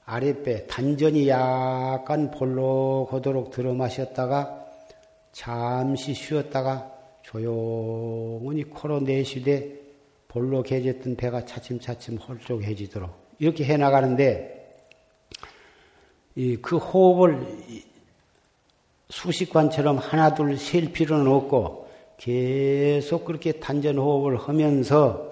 [0.04, 4.66] 아랫배 단전이 약간 볼록하도록 들어 마셨다가
[5.32, 6.92] 잠시 쉬었다가
[7.22, 9.80] 조용히 코로 내쉬되
[10.28, 14.90] 볼로 개졌던 배가 차츰차츰 홀쭉해지도록 이렇게 해 나가는데
[16.62, 17.93] 그 호흡을
[19.14, 21.88] 수식관처럼 하나 둘 셀 필요는 없고
[22.18, 25.32] 계속 그렇게 단전 호흡을 하면서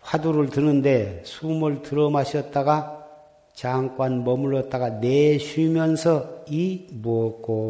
[0.00, 3.04] 화두를 드는데 숨을 들어 마셨다가
[3.52, 7.66] 잠깐 머물렀다가 내쉬면서 이 무엇고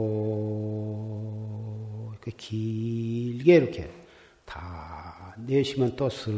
[2.36, 3.90] 길게 이렇게
[4.44, 6.32] 다 내쉬면 또 슬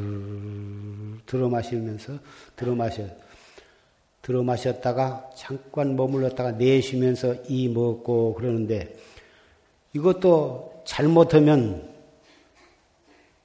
[1.27, 2.15] 들어 마시면서
[2.57, 3.03] 들어 마셔
[4.29, 8.95] 들어 마셨다가 잠깐 머물렀다가 내쉬면서 이 먹고 그러는데
[9.95, 11.91] 이것도 잘못하면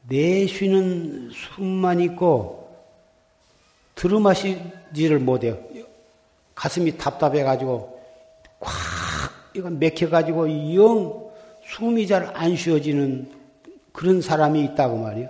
[0.09, 2.69] 내쉬는 숨만 있고
[3.95, 5.57] 들어 마시지를 못해요.
[6.53, 8.01] 가슴이 답답해가지고
[8.59, 8.73] 콱
[9.55, 11.31] 이건 맥혀가지고 영
[11.63, 13.31] 숨이 잘 안 쉬어지는
[13.93, 15.29] 그런 사람이 있다고 말이요.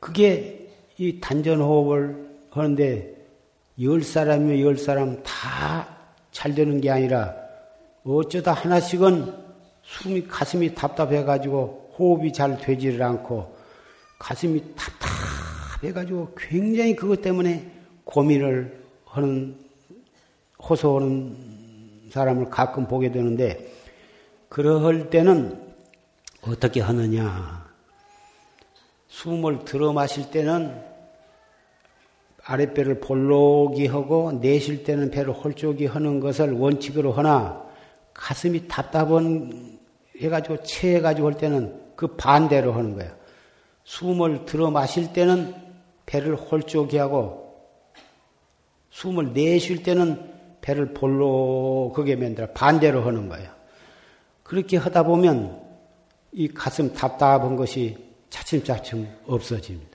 [0.00, 0.66] 그게
[0.96, 3.21] 이 단전호흡을 하는데
[3.80, 6.02] 열 사람이면 열 사람 다
[6.32, 7.36] 잘 되는 게 아니라
[8.04, 9.32] 어쩌다 하나씩은
[9.82, 13.54] 숨이 가슴이 답답해가지고 호흡이 잘 되지를 않고
[14.18, 17.70] 가슴이 답답해가지고 굉장히 그것 때문에
[18.04, 19.56] 고민을 하는
[20.58, 23.70] 호소하는 사람을 가끔 보게 되는데
[24.48, 25.72] 그럴 때는
[26.42, 27.70] 어떻게 하느냐?
[29.08, 30.82] 숨을 들어 마실 때는
[32.44, 37.62] 아랫배를 볼록이 하고 내쉴 때는 배를 홀쭉이 하는 것을 원칙으로 하나
[38.14, 39.78] 가슴이 답답한
[40.20, 43.14] 해가지고 체해가지고 할 때는 그 반대로 하는 거야.
[43.84, 45.54] 숨을 들어 마실 때는
[46.06, 47.42] 배를 홀쭉이 하고
[48.90, 50.30] 숨을 내쉴 때는
[50.60, 53.54] 배를 볼록하게 만들어 반대로 하는 거야.
[54.42, 55.60] 그렇게 하다 보면
[56.32, 57.96] 이 가슴 답답한 것이
[58.30, 59.91] 차츰차츰 없어집니다.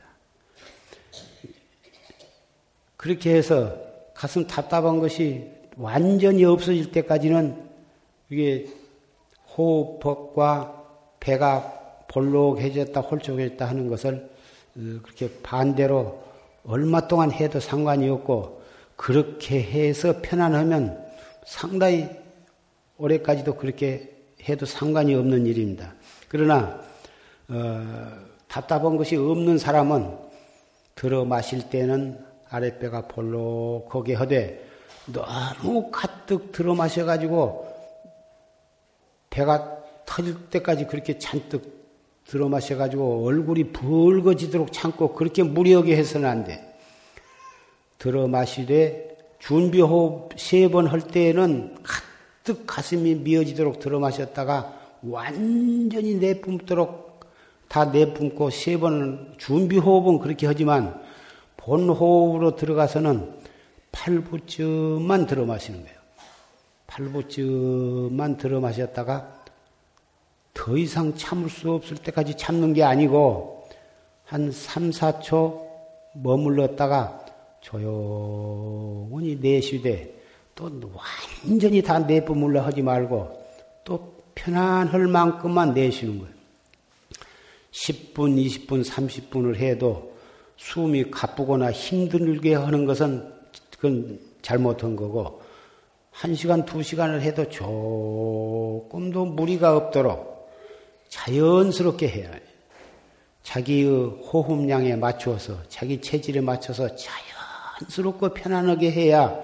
[2.98, 3.78] 그렇게 해서
[4.14, 7.56] 가슴 답답한 것이 완전히 없어질 때까지는
[8.30, 8.68] 이게
[9.56, 10.84] 호흡과
[11.20, 14.30] 배가 볼록해졌다 홀쭉해졌다 하는 것을
[14.76, 16.24] 어, 그렇게 반대로
[16.66, 18.62] 얼마 동안 해도 상관이 없고
[18.96, 21.06] 그렇게 해서 편안하면
[21.46, 22.10] 상당히
[22.98, 24.16] 올해까지도 그렇게
[24.50, 25.94] 해도 상관이 없는 일입니다.
[26.28, 26.82] 그러나
[27.50, 28.12] 어,
[28.48, 30.18] 답답한 것이 없는 사람은
[30.96, 34.66] 들어 마실 때는 아랫배가 볼록하게 하되
[35.08, 37.68] 너무 가득 들어 마셔가지고
[39.30, 41.78] 배가 터질 때까지 그렇게 잔뜩
[42.26, 46.64] 들어 마셔가지고 얼굴이 붉어지도록 참고 그렇게 무리하게 해서는 안 돼.
[47.98, 54.74] 들어 마시되 준비호흡 세 번 할 때에는 가득 가슴이 미어지도록 들어 마셨다가
[55.04, 57.22] 완전히 내뿜도록
[57.70, 61.02] 다 내뿜고 세 번은 준비호흡은 그렇게 하지만
[61.68, 63.30] 본호흡으로 들어가서는
[63.92, 65.98] 팔부쯤만 들어 마시는 거예요.
[66.88, 69.44] 팔부쯤만 들어 마셨다가
[70.54, 73.68] 더 이상 참을 수 없을 때까지 참는 게 아니고
[74.24, 75.68] 한 3, 4초
[76.14, 77.26] 머물렀다가
[77.60, 80.16] 조용히 내쉬되
[80.56, 80.72] 또
[81.44, 83.46] 완전히 다 내뿜으려 하지 말고
[83.84, 86.34] 또 편안할 만큼만 내쉬는 거예요.
[87.72, 90.17] 10분, 20분, 30분을 해도
[90.58, 93.32] 숨이 가쁘거나 힘들게 하는 것은
[93.72, 95.42] 그건 잘못한 거고,
[96.14, 100.50] 1시간, 2시간을 해도 조금도 무리가 없도록
[101.10, 102.42] 자연스럽게 해야 해요.
[103.44, 103.86] 자기의
[104.32, 109.40] 호흡량에 맞추어서, 자기 체질에 맞춰서 자연스럽고 편안하게 해야,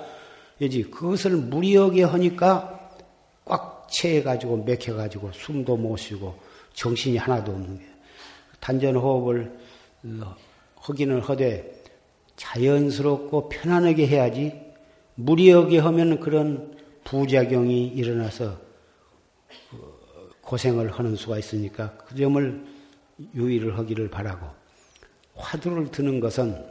[0.62, 2.90] 여지 그것을 무리하게 하니까
[3.46, 6.36] 꽉 채해가지고, 맥혀가지고, 숨도 못 쉬고,
[6.74, 7.94] 정신이 하나도 없는 거예요.
[8.60, 9.56] 단전 호흡을
[10.84, 11.82] 하기는 하되
[12.36, 14.62] 자연스럽고 편안하게 해야지
[15.16, 18.58] 무리하게 하면 그런 부작용이 일어나서
[20.42, 22.66] 고생을 하는 수가 있으니까 그 점을
[23.34, 24.48] 유의를 하기를 바라고
[25.36, 26.66] 화두를 드는 것은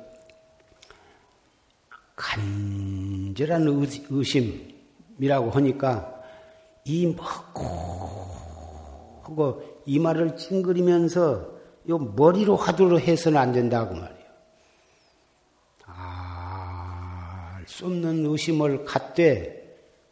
[2.15, 3.67] 간절한
[4.11, 6.23] 의심이라고 하니까
[6.85, 7.63] 이 먹고
[9.23, 11.52] 하고 이마를 찡그리면서
[11.89, 14.23] 요 머리로 화두를 해서는 안 된다고 말이에요.
[17.63, 19.63] 알수 없는 의심을 갖되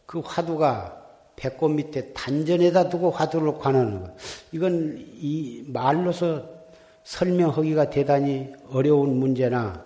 [0.07, 0.97] 그 화두가
[1.37, 4.15] 배꼽 밑에 단전에다 두고 화두를 관하는 것.
[4.53, 6.45] 이건 이 말로서
[7.05, 9.85] 설명하기가 대단히 어려운 문제나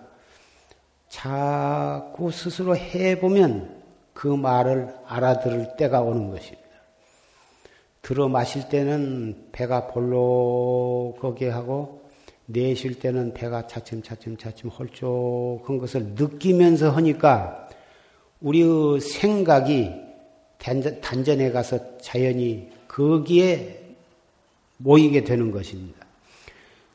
[1.07, 3.83] 자꾸 스스로 해보면
[4.13, 6.64] 그 말을 알아들을 때가 오는 것입니다.
[8.05, 12.03] 들어 마실 때는 배가 볼록하게 하고
[12.45, 17.67] 내쉴 때는 배가 차츰차츰 차츰 홀쭉한 것을 느끼면서 하니까
[18.41, 19.89] 우리의 생각이
[20.59, 23.83] 단전에 가서 자연히 거기에
[24.77, 26.05] 모이게 되는 것입니다.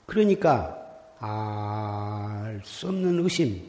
[0.07, 0.77] 그러니까
[1.19, 3.69] 알 수 없는 의심,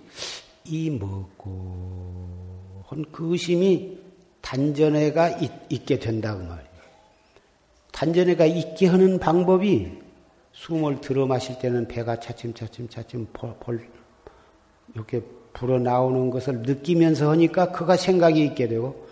[0.66, 3.98] 이 먹고 한그 의심이
[4.42, 6.71] 단전에가 있, 게 된다고 말이에요.
[7.92, 10.00] 단전에가 있게 하는 방법이
[10.54, 13.88] 숨을 들어 마실 때는 배가 차츰차츰 차츰 벌, 벌
[14.94, 15.22] 이렇게
[15.54, 19.08] 불어 나오는 것을 느끼면서 하니까 그가 생각이 있게 되고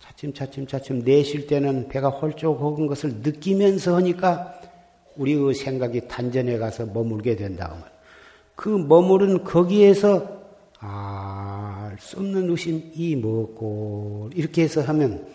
[0.00, 4.54] 차츰차츰 차츰 내쉴 때는 배가 홀쭉한 것을 느끼면서 하니까
[5.16, 7.84] 우리의 생각이 단전에 가서 머물게 된다.
[8.54, 10.38] 그 머무른 거기에서
[10.80, 11.58] 알
[11.98, 15.26] 수 없는 의심이 뭐고 이렇게 해서 하면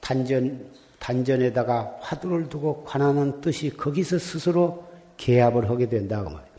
[0.00, 0.66] 단전
[1.04, 4.84] 단전에다가 화두를 두고 관하는 뜻이 거기서 스스로
[5.18, 6.54] 개합을 하게 된다고 말이에요.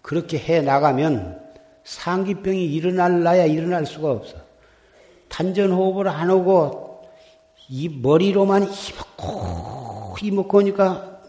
[0.00, 1.42] 그렇게 해 나가면
[1.82, 4.36] 상기병이 일어날라야 일어날 수가 없어.
[5.28, 7.02] 단전 호흡을 안 하고
[7.68, 11.22] 이 머리로만 힘먹고 힘먹고 하니까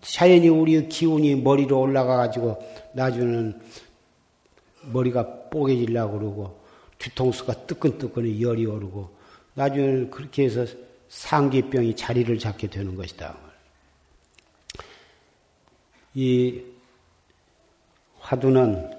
[0.00, 2.58] 자연히 우리의 기운이 머리로 올라가 가지고
[2.94, 3.60] 나중에는
[4.92, 6.60] 머리가 뽀개질라고 그러고
[6.98, 9.10] 뒤통수가 뜨끈뜨끈히 열이 오르고
[9.54, 10.66] 나중에는 그렇게 해서
[11.16, 13.34] 상기병이 자리를 잡게 되는 것이다.
[16.14, 16.62] 이
[18.20, 18.90] 화두는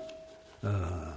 [0.63, 1.13] 어,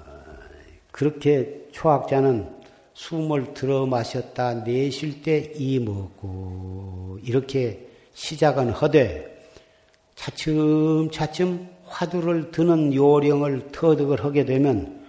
[0.91, 2.61] 그렇게 초학자는
[2.93, 9.27] 숨을 들어 마셨다 내쉴 때 이 먹고 이렇게 시작은 허되
[10.17, 15.03] 차츰차츰 화두를 드는 요령을 터득을 하게 되면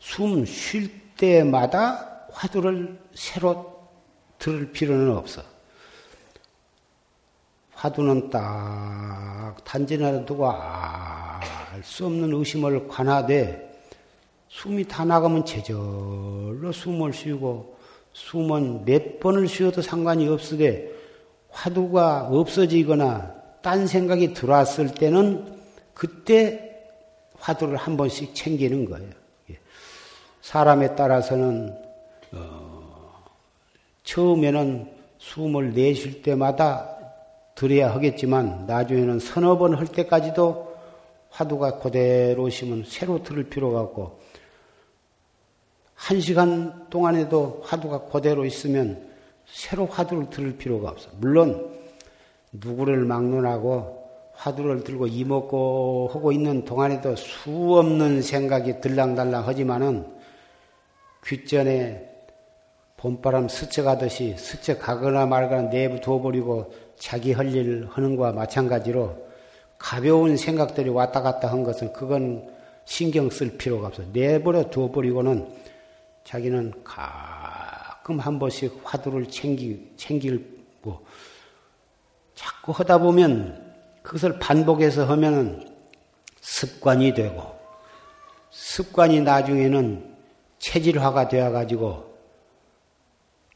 [0.00, 3.79] 숨 쉴 때마다 화두를 새로
[4.40, 5.42] 들을 필요는 없어.
[7.74, 11.30] 화두는 딱 단전에 두고 알
[11.82, 13.68] 수 없는 의심을 관하되
[14.48, 17.78] 숨이 다 나가면 제절로 숨을 쉬고
[18.12, 20.90] 숨은 몇 번을 쉬어도 상관이 없으되
[21.50, 25.60] 화두가 없어지거나 딴 생각이 들어왔을 때는
[25.94, 26.66] 그때
[27.38, 29.10] 화두를 한 번씩 챙기는 거예요.
[29.50, 29.58] 예.
[30.42, 31.89] 사람에 따라서는 어,
[34.04, 36.96] 처음에는 숨을 내쉴 때마다
[37.54, 40.70] 들어야 하겠지만 나중에는 서너 번 할 때까지도
[41.30, 44.20] 화두가 그대로 오시면 새로 들을 필요가 없고
[45.94, 49.10] 한 시간 동안에도 화두가 그대로 있으면
[49.46, 51.10] 새로 화두를 들을 필요가 없어.
[51.18, 51.70] 물론
[52.52, 54.00] 누구를 막론하고
[54.32, 60.06] 화두를 들고 이먹고 하고 있는 동안에도 수 없는 생각이 들랑달랑 하지만은
[61.24, 62.09] 귓전에
[63.00, 69.16] 봄바람 스쳐가듯이 스쳐가거나 말거나 내버려 버리고 자기 할 일 하는 것과 마찬가지로
[69.78, 72.46] 가벼운 생각들이 왔다 갔다 한 것은 그건
[72.84, 74.02] 신경 쓸 필요가 없어.
[74.12, 75.48] 내버려 두어버리고는
[76.24, 81.06] 자기는 가끔 한 번씩 화두를 챙기, 챙기고
[82.34, 83.72] 자꾸 하다 보면
[84.02, 85.66] 그것을 반복해서 하면은
[86.42, 87.58] 습관이 되고
[88.50, 90.16] 습관이 나중에는
[90.58, 92.09] 체질화가 되어가지고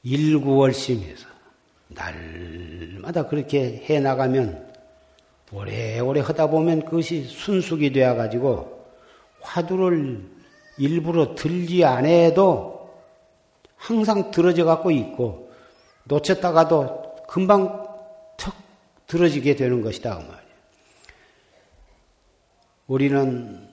[0.05, 1.27] 일구월심에서
[1.89, 4.73] 날마다 그렇게 해 나가면
[5.53, 8.87] 오래오래 하다 보면 그것이 순숙이 되어 가지고
[9.41, 10.23] 화두를
[10.79, 12.91] 일부러 들지 않아도
[13.77, 15.53] 항상 들어져 갖고 있고
[16.05, 17.87] 놓쳤다가도 금방
[18.37, 18.55] 턱
[19.07, 20.55] 들어지게 되는 것이다 그 말이에요.
[22.87, 23.69] 우리는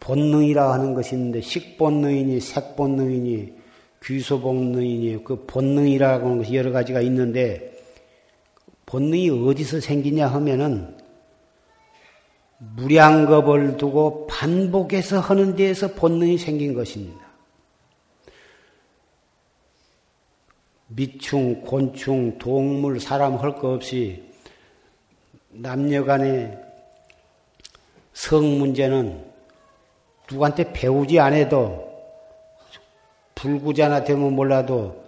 [0.00, 3.57] 본능이라 하는 있는데 식본능이니 색본능이니
[4.04, 7.76] 귀소본능이니 그 본능이라고 하는 것이 여러 가지가 있는데
[8.86, 10.96] 본능이 어디서 생기냐 하면은
[12.58, 17.26] 무량겁을 두고 반복해서 하는 데에서 본능이 생긴 것입니다.
[20.88, 24.24] 미충, 곤충, 동물, 사람 할 것 없이
[25.50, 26.58] 남녀 간의
[28.12, 29.24] 성 문제는
[30.30, 31.87] 누구한테 배우지 않아도
[33.38, 35.04] 불구자나 되면 몰라도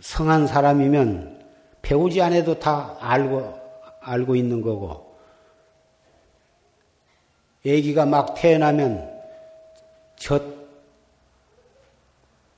[0.00, 1.38] 성한 사람이면
[1.82, 3.54] 배우지 않아도 다 알고,
[4.00, 5.16] 알고 있는 거고
[7.64, 9.08] 아기가 막 태어나면
[10.16, 10.42] 젖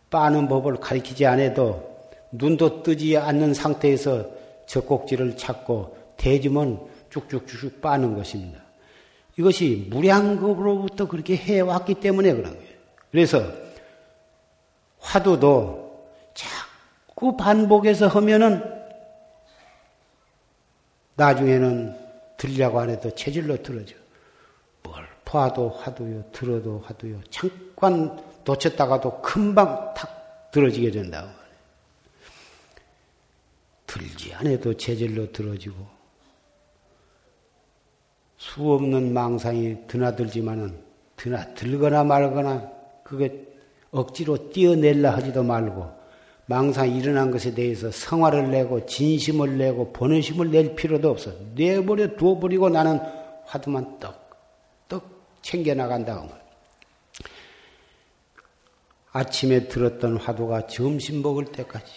[0.09, 1.90] 빠는 법을 가르치지 않아도
[2.32, 4.26] 눈도 뜨지 않는 상태에서
[4.66, 8.62] 젖꼭지를 찾고 대주면 쭉쭉쭉쭉 빠는 것입니다.
[9.36, 12.70] 이것이 무량겁으로부터 그렇게 해왔기 때문에 그런 거예요.
[13.11, 13.70] 그래서
[15.01, 18.62] 화두도 자꾸 반복해서 하면은
[21.16, 21.98] 나중에는
[22.36, 24.01] 들려고 안 해도 체질로 들어져.
[25.30, 27.20] 봐도 화두요, 들어도 화두요.
[27.30, 31.30] 잠깐 놓쳤다가도 금방 탁 들어지게 된다고.
[33.86, 35.86] 들지 않아도 재질로 들어지고
[38.38, 40.82] 수 없는 망상이 드나들지만은
[41.16, 42.70] 드나들거나 말거나
[43.05, 43.46] 그게
[43.91, 46.01] 억지로 뛰어낼라 하지도 말고
[46.47, 51.30] 망상 일어난 것에 대해서 성화를 내고 진심을 내고 번외심을 낼 필요도 없어.
[51.55, 53.01] 내버려 두어버리고 나는
[53.45, 54.30] 화두만 떡,
[54.88, 55.05] 떡
[55.43, 56.24] 챙겨나간다.
[59.12, 61.93] 아침에 들었던 화두가 점심 먹을 때까지,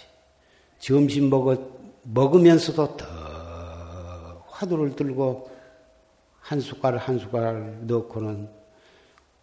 [0.80, 3.06] 점심 먹 먹으면서도 더
[4.50, 5.50] 화두를 들고
[6.39, 8.50] 한 숟갈 한 숟갈 넣고는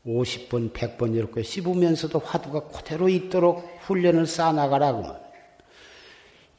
[0.06, 5.20] 50번, 100번 이렇게 씹으면서도 화두가 그대로 있도록 훈련을 쌓아나가라고 말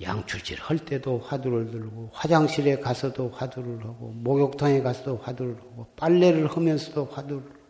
[0.02, 7.06] 양출질 할 때도 화두를 들고, 화장실에 가서도 화두를 하고, 목욕탕에 가서도 화두를 하고, 빨래를 하면서도
[7.12, 7.62] 화두를 하고,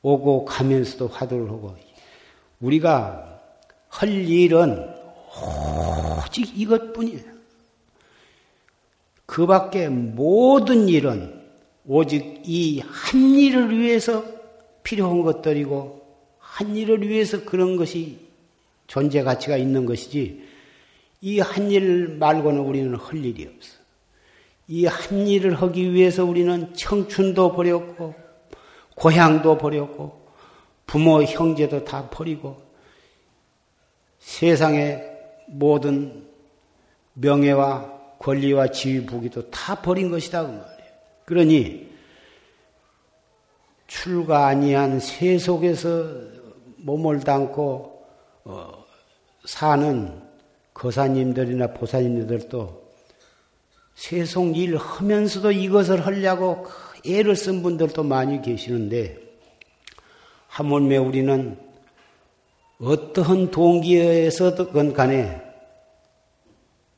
[0.00, 1.76] 오고 가면서도 화두를 하고,
[2.60, 3.40] 우리가
[3.88, 4.88] 할 일은
[6.24, 7.32] 오직 이것뿐이에요.
[9.26, 11.42] 그 밖에 모든 일은
[11.84, 14.24] 오직 이 한 일을 위해서
[14.82, 16.02] 필요한 것들이고
[16.38, 18.18] 한 일을 위해서 그런 것이
[18.86, 20.48] 존재 가치가 있는 것이지
[21.22, 23.78] 이 한 일 말고는 우리는 할 일이 없어.
[24.68, 28.14] 이 한 일을 하기 위해서 우리는 청춘도 버렸고
[28.96, 30.20] 고향도 버렸고
[30.86, 32.60] 부모 형제도 다 버리고
[34.18, 35.02] 세상의
[35.48, 36.26] 모든
[37.14, 40.90] 명예와 권리와 지위 부기도 다 버린 것이다 그 말이에요.
[41.24, 41.91] 그러니
[43.86, 46.32] 출가 아니한 세속에서
[46.78, 48.04] 몸을 담고
[48.44, 48.84] 어,
[49.44, 50.22] 사는
[50.74, 52.82] 거사님들이나 보사님들도
[53.94, 56.66] 세속 일 하면서도 이것을 하려고
[57.06, 59.18] 애를 쓴 분들도 많이 계시는데
[60.48, 61.58] 하물며 우리는
[62.80, 65.40] 어떠한 동기에서든 간에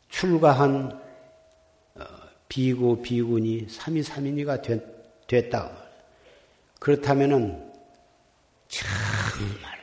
[0.08, 0.98] 출가한
[1.94, 2.04] 어,
[2.48, 4.62] 비구 비군이 삼위삼인이가
[5.26, 5.83] 됐다.
[6.84, 7.72] 그렇다면은
[8.68, 9.78] 정말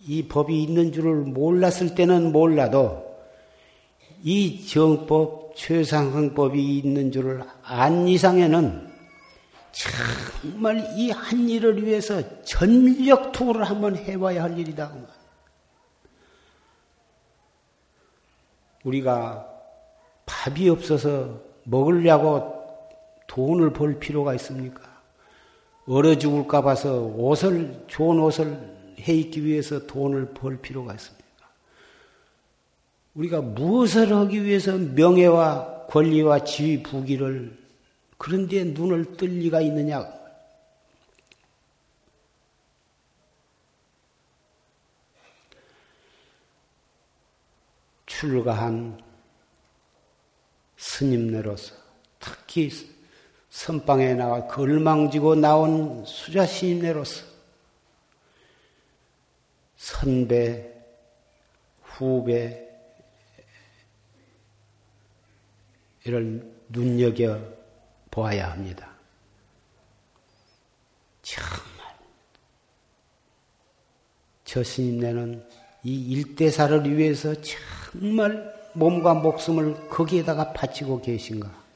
[0.00, 3.16] 이 법이 있는 줄을 몰랐을 때는 몰라도
[4.22, 8.92] 이 정법 최상승법이 있는 줄을 안 이상에는
[9.72, 14.92] 정말 이 한 일을 위해서 전력 투구를 한번 해봐야 할 일이다.
[18.84, 19.48] 우리가
[20.26, 22.52] 밥이 없어서 먹으려고
[23.28, 24.87] 돈을 벌 필요가 있습니까?
[25.88, 31.48] 얼어 죽을까 봐서 옷을, 좋은 옷을 해 입기 위해서 돈을 벌 필요가 있습니까?
[33.14, 37.56] 우리가 무엇을 하기 위해서 명예와 권리와 지위, 부기를
[38.18, 40.06] 그런 데 눈을 뜰 리가 있느냐?
[48.04, 49.00] 출가한
[50.76, 51.74] 스님네로서
[52.18, 52.70] 특히
[53.50, 57.24] 선방에 나와 걸망지고 나온 수자 시인네로서
[59.76, 60.72] 선배,
[61.82, 62.68] 후배,
[66.04, 67.40] 이를 눈여겨
[68.10, 68.90] 보아야 합니다.
[71.22, 71.96] 정말
[74.44, 75.46] 저 스님네는
[75.84, 81.67] 이 일대사를 위해서 정말 몸과 목숨을 거기에다가 바치고 계신가?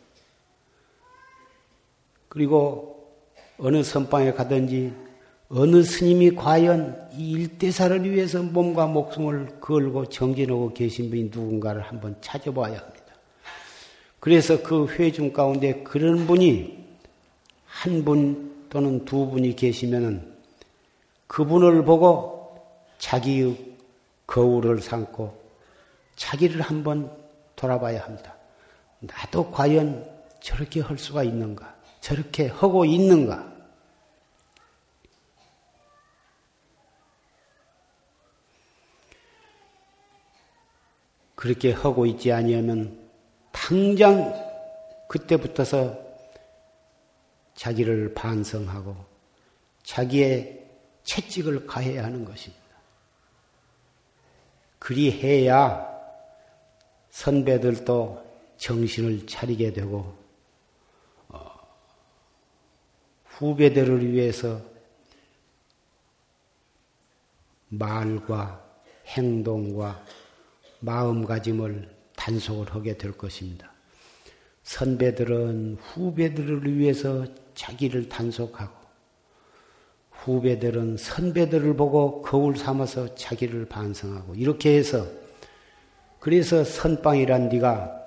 [2.32, 3.12] 그리고
[3.58, 4.90] 어느 선방에 가든지
[5.50, 12.78] 어느 스님이 과연 이 일대사를 위해서 몸과 목숨을 걸고 정진하고 계신 분이 누군가를 한번 찾아봐야
[12.78, 13.04] 합니다.
[14.18, 16.82] 그래서 그 회중 가운데 그런 분이
[17.66, 20.34] 한 분 또는 두 분이 계시면은
[21.26, 22.56] 그분을 보고
[22.98, 23.76] 자기의
[24.26, 25.38] 거울을 삼고
[26.16, 27.14] 자기를 한번
[27.56, 28.34] 돌아봐야 합니다.
[29.00, 30.10] 나도 과연
[30.40, 31.71] 저렇게 할 수가 있는가?
[32.02, 33.50] 저렇게 하고 있는가?
[41.36, 43.08] 그렇게 하고 있지 아니하면
[43.52, 44.34] 당장
[45.08, 45.96] 그때부터서
[47.54, 48.96] 자기를 반성하고
[49.84, 50.66] 자기의
[51.04, 52.62] 채찍을 가해야 하는 것입니다.
[54.80, 55.88] 그리해야
[57.10, 58.24] 선배들도
[58.56, 60.21] 정신을 차리게 되고
[63.42, 64.62] 후배들을 위해서
[67.70, 68.64] 말과
[69.06, 70.04] 행동과
[70.78, 73.72] 마음가짐을 단속을 하게 될 것입니다.
[74.62, 78.72] 선배들은 후배들을 위해서 자기를 단속하고
[80.12, 85.04] 후배들은 선배들을 보고 거울 삼아서 자기를 반성하고 이렇게 해서
[86.20, 88.01] 그래서 선빵이란 네가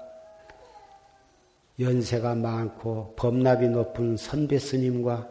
[1.79, 5.29] 연세가 많고 법납이 높은 선배 스님과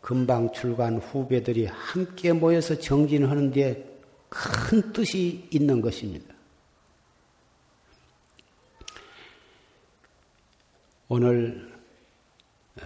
[0.00, 3.88] 금방 출간 후배들이 함께 모여서 정진하는 데
[4.28, 6.34] 큰 뜻이 있는 것입니다.
[11.08, 11.72] 오늘
[12.76, 12.82] 어,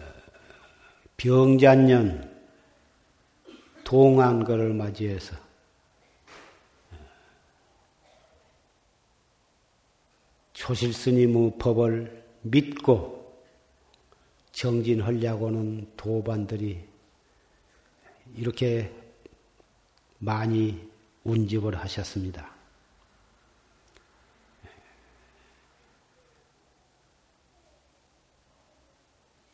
[1.17, 2.31] 병자년
[3.83, 5.37] 동안거를 맞이해서
[10.53, 13.23] 조실스님의 법을 믿고
[14.53, 16.79] 정진하려고는 도반들이
[18.37, 18.93] 이렇게
[20.19, 20.89] 많이
[21.25, 22.53] 운집을 하셨습니다.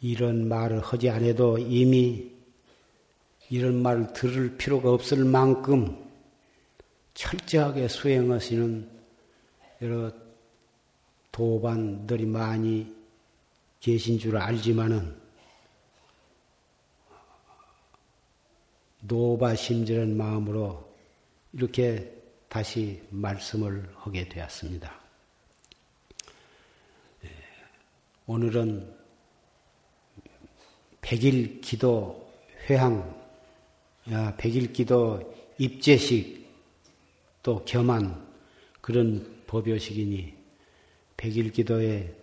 [0.00, 2.30] 이런 말을 하지 않아도 이미
[3.50, 6.06] 이런 말을 들을 필요가 없을 만큼
[7.14, 8.88] 철저하게 수행하시는
[9.82, 10.12] 여러
[11.38, 12.92] 도반들이 많이
[13.78, 15.16] 계신 줄 알지만은
[19.02, 20.92] 노바심절한 마음으로
[21.52, 22.12] 이렇게
[22.48, 25.00] 다시 말씀을 하게 되었습니다.
[27.24, 27.30] 예,
[28.26, 28.92] 오늘은
[31.00, 32.32] 백일 기도
[32.68, 33.16] 회항,
[34.38, 36.48] 백일 기도 입제식
[37.44, 38.26] 또 겸한
[38.80, 40.37] 그런 법요식이니
[41.18, 42.14] 백일 기도에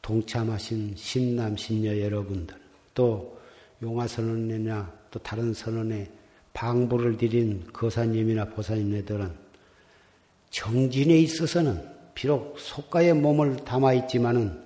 [0.00, 2.56] 동참하신 신남 신녀 여러분들
[2.94, 3.38] 또
[3.82, 6.10] 용화 선언이나 또 다른 선언에
[6.54, 9.30] 방부를 드린 거사님이나 보사님네들은
[10.50, 14.64] 정진에 있어서는 비록 속가의 몸을 담아 있지만은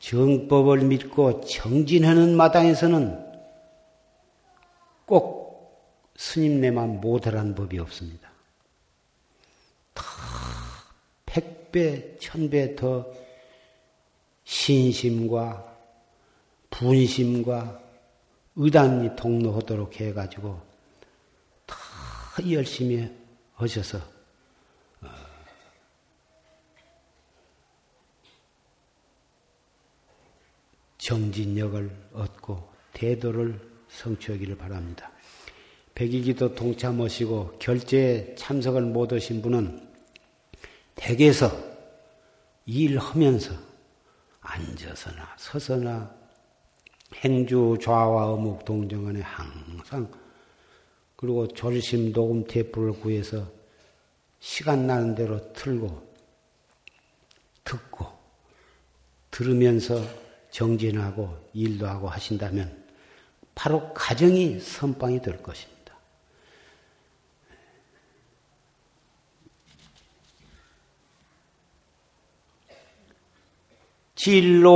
[0.00, 3.26] 정법을 믿고 정진하는 마당에서는
[5.04, 8.27] 꼭 스님네만 못하라는 법이 없습니다.
[8.27, 8.27] 다
[11.70, 13.06] 백배, 천배 더
[14.44, 15.76] 신심과
[16.70, 17.82] 분심과
[18.56, 20.60] 의단이 동로하도록 해가지고
[21.66, 21.76] 다
[22.50, 23.10] 열심히
[23.54, 23.98] 하셔서
[25.00, 25.08] 어,
[30.98, 35.10] 정진력을 얻고 대도를 성취하기를 바랍니다.
[35.94, 39.87] 백일기도 동참하시고 결제에 참석을 못 하신 분은
[40.98, 41.50] 댁에서
[42.66, 43.54] 일하면서
[44.40, 46.14] 앉아서나 서서나
[47.14, 50.10] 행주 좌와 어묵 동정안에 항상
[51.16, 53.50] 그리고 졸심 녹음 테이프를 구해서
[54.40, 56.06] 시간 나는 대로 틀고
[57.64, 58.06] 듣고
[59.30, 60.02] 들으면서
[60.50, 62.84] 정진하고 일도 하고 하신다면
[63.54, 65.77] 바로 가정이 선방이 될 것입니다.
[74.18, 74.74] 진로.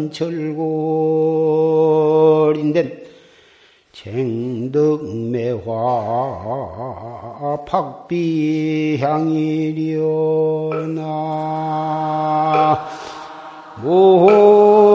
[0.09, 0.69] 철골인데
[3.91, 5.65] 쟁덕매화
[7.65, 9.19] 박비향이려나?
[13.81, 14.88] 생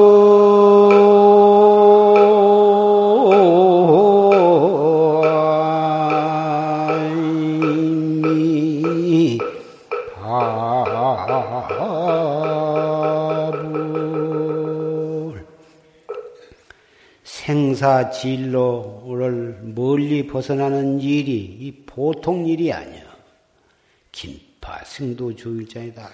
[18.21, 23.03] 진로를 멀리 벗어나는 일이 이 보통 일이 아니야.
[24.12, 26.11] 긴파 승도 주일장이다.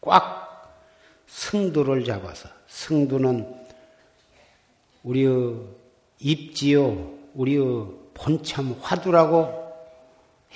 [0.00, 0.82] 꽉
[1.26, 3.54] 승두를 잡아서 승두는
[5.02, 5.56] 우리의
[6.18, 9.62] 입지요, 우리의 본참 화두라고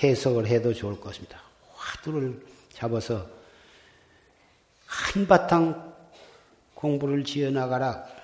[0.03, 1.41] 해석을 해도 좋을 것입니다.
[1.75, 3.27] 화두를 잡아서
[4.87, 5.95] 한바탕
[6.75, 8.16] 공부를 지어 나가라.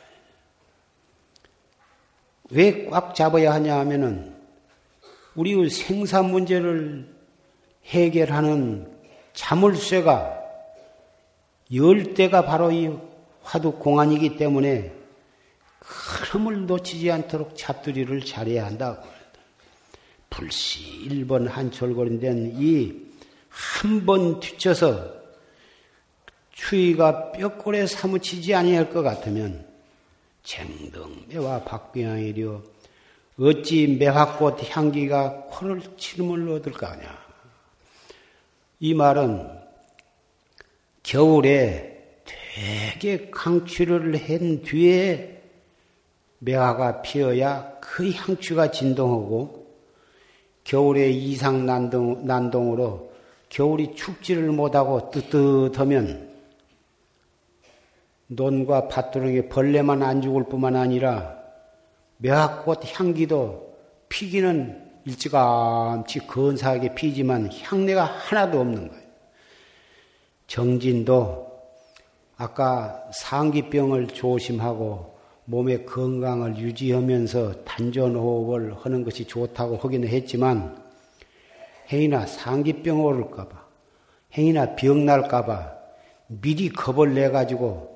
[2.52, 4.34] 왜 꽉 잡아야 하냐 하면은
[5.34, 7.08] 우리의 생사 문제를
[7.86, 8.92] 해결하는
[9.32, 10.38] 자물쇠가
[11.74, 12.90] 열 대가 바로 이
[13.42, 14.92] 화두 공안이기 때문에
[15.80, 19.02] 흐름을 놓치지 않도록 잡두리를 잘해야 한다고.
[20.28, 22.20] 불시 1번 한철거린
[22.58, 25.12] 이한 번 뒤쳐서
[26.52, 29.71] 추위가 뼈골에 사무치지 아니할 것 같으면
[30.42, 32.62] 쟁등매와 박병이려
[33.38, 37.18] 어찌 매화꽃 향기가 코를 치름을 얻을 까 하냐.
[38.80, 39.48] 이 말은
[41.02, 42.22] 겨울에
[42.54, 45.42] 되게 강추를 한 뒤에
[46.40, 49.66] 매화가 피어야 그 향취가 진동하고
[50.64, 53.12] 겨울에 이상 난동, 난동으로
[53.48, 56.31] 겨울이 축지를 못하고 뜨뜻하면
[58.36, 61.36] 논과 밭두렁에 벌레만 안 죽을 뿐만 아니라
[62.18, 63.74] 매화꽃 향기도
[64.08, 69.02] 피기는 일찌감치 근사하게 피지만 향내가 하나도 없는 거예요.
[70.46, 71.50] 정진도
[72.36, 80.80] 아까 상기병을 조심하고 몸의 건강을 유지하면서 단전호흡을 하는 것이 좋다고 하기는 했지만
[81.90, 83.62] 행이나 상기병 오를까봐
[84.36, 85.72] 행이나 병 날까봐
[86.28, 87.91] 미리 겁을 내 가지고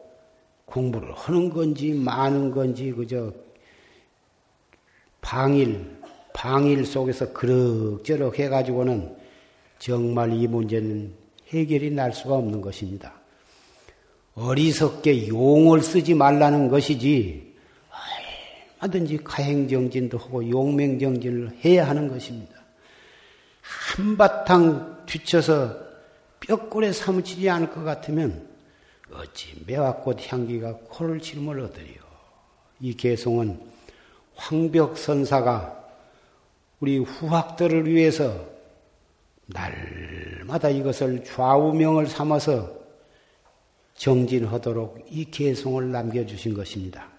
[0.66, 3.32] 공부를 하는 건지 많은 건지 그저
[5.20, 5.96] 방일
[6.32, 9.16] 방일 속에서 그럭저럭 해가지고는
[9.78, 11.14] 정말 이 문제는
[11.48, 13.14] 해결이 날 수가 없는 것입니다.
[14.34, 17.54] 어리석게 용을 쓰지 말라는 것이지
[18.82, 22.54] 얼마든지 가행정진도 하고 용맹정진을 해야 하는 것입니다.
[23.62, 25.74] 한바탕 뒤쳐서
[26.40, 28.55] 뼈골에 사무치지 않을 것 같으면
[29.18, 32.00] 어찌 매화꽃 향기가 코를 칠을 얻으리요.
[32.80, 33.58] 이 개송은
[34.34, 35.84] 황벽선사가
[36.80, 38.46] 우리 후학들을 위해서
[39.46, 42.76] 날마다 이것을 좌우명을 삼아서
[43.94, 47.15] 정진하도록 이 개송을 남겨주신 것입니다.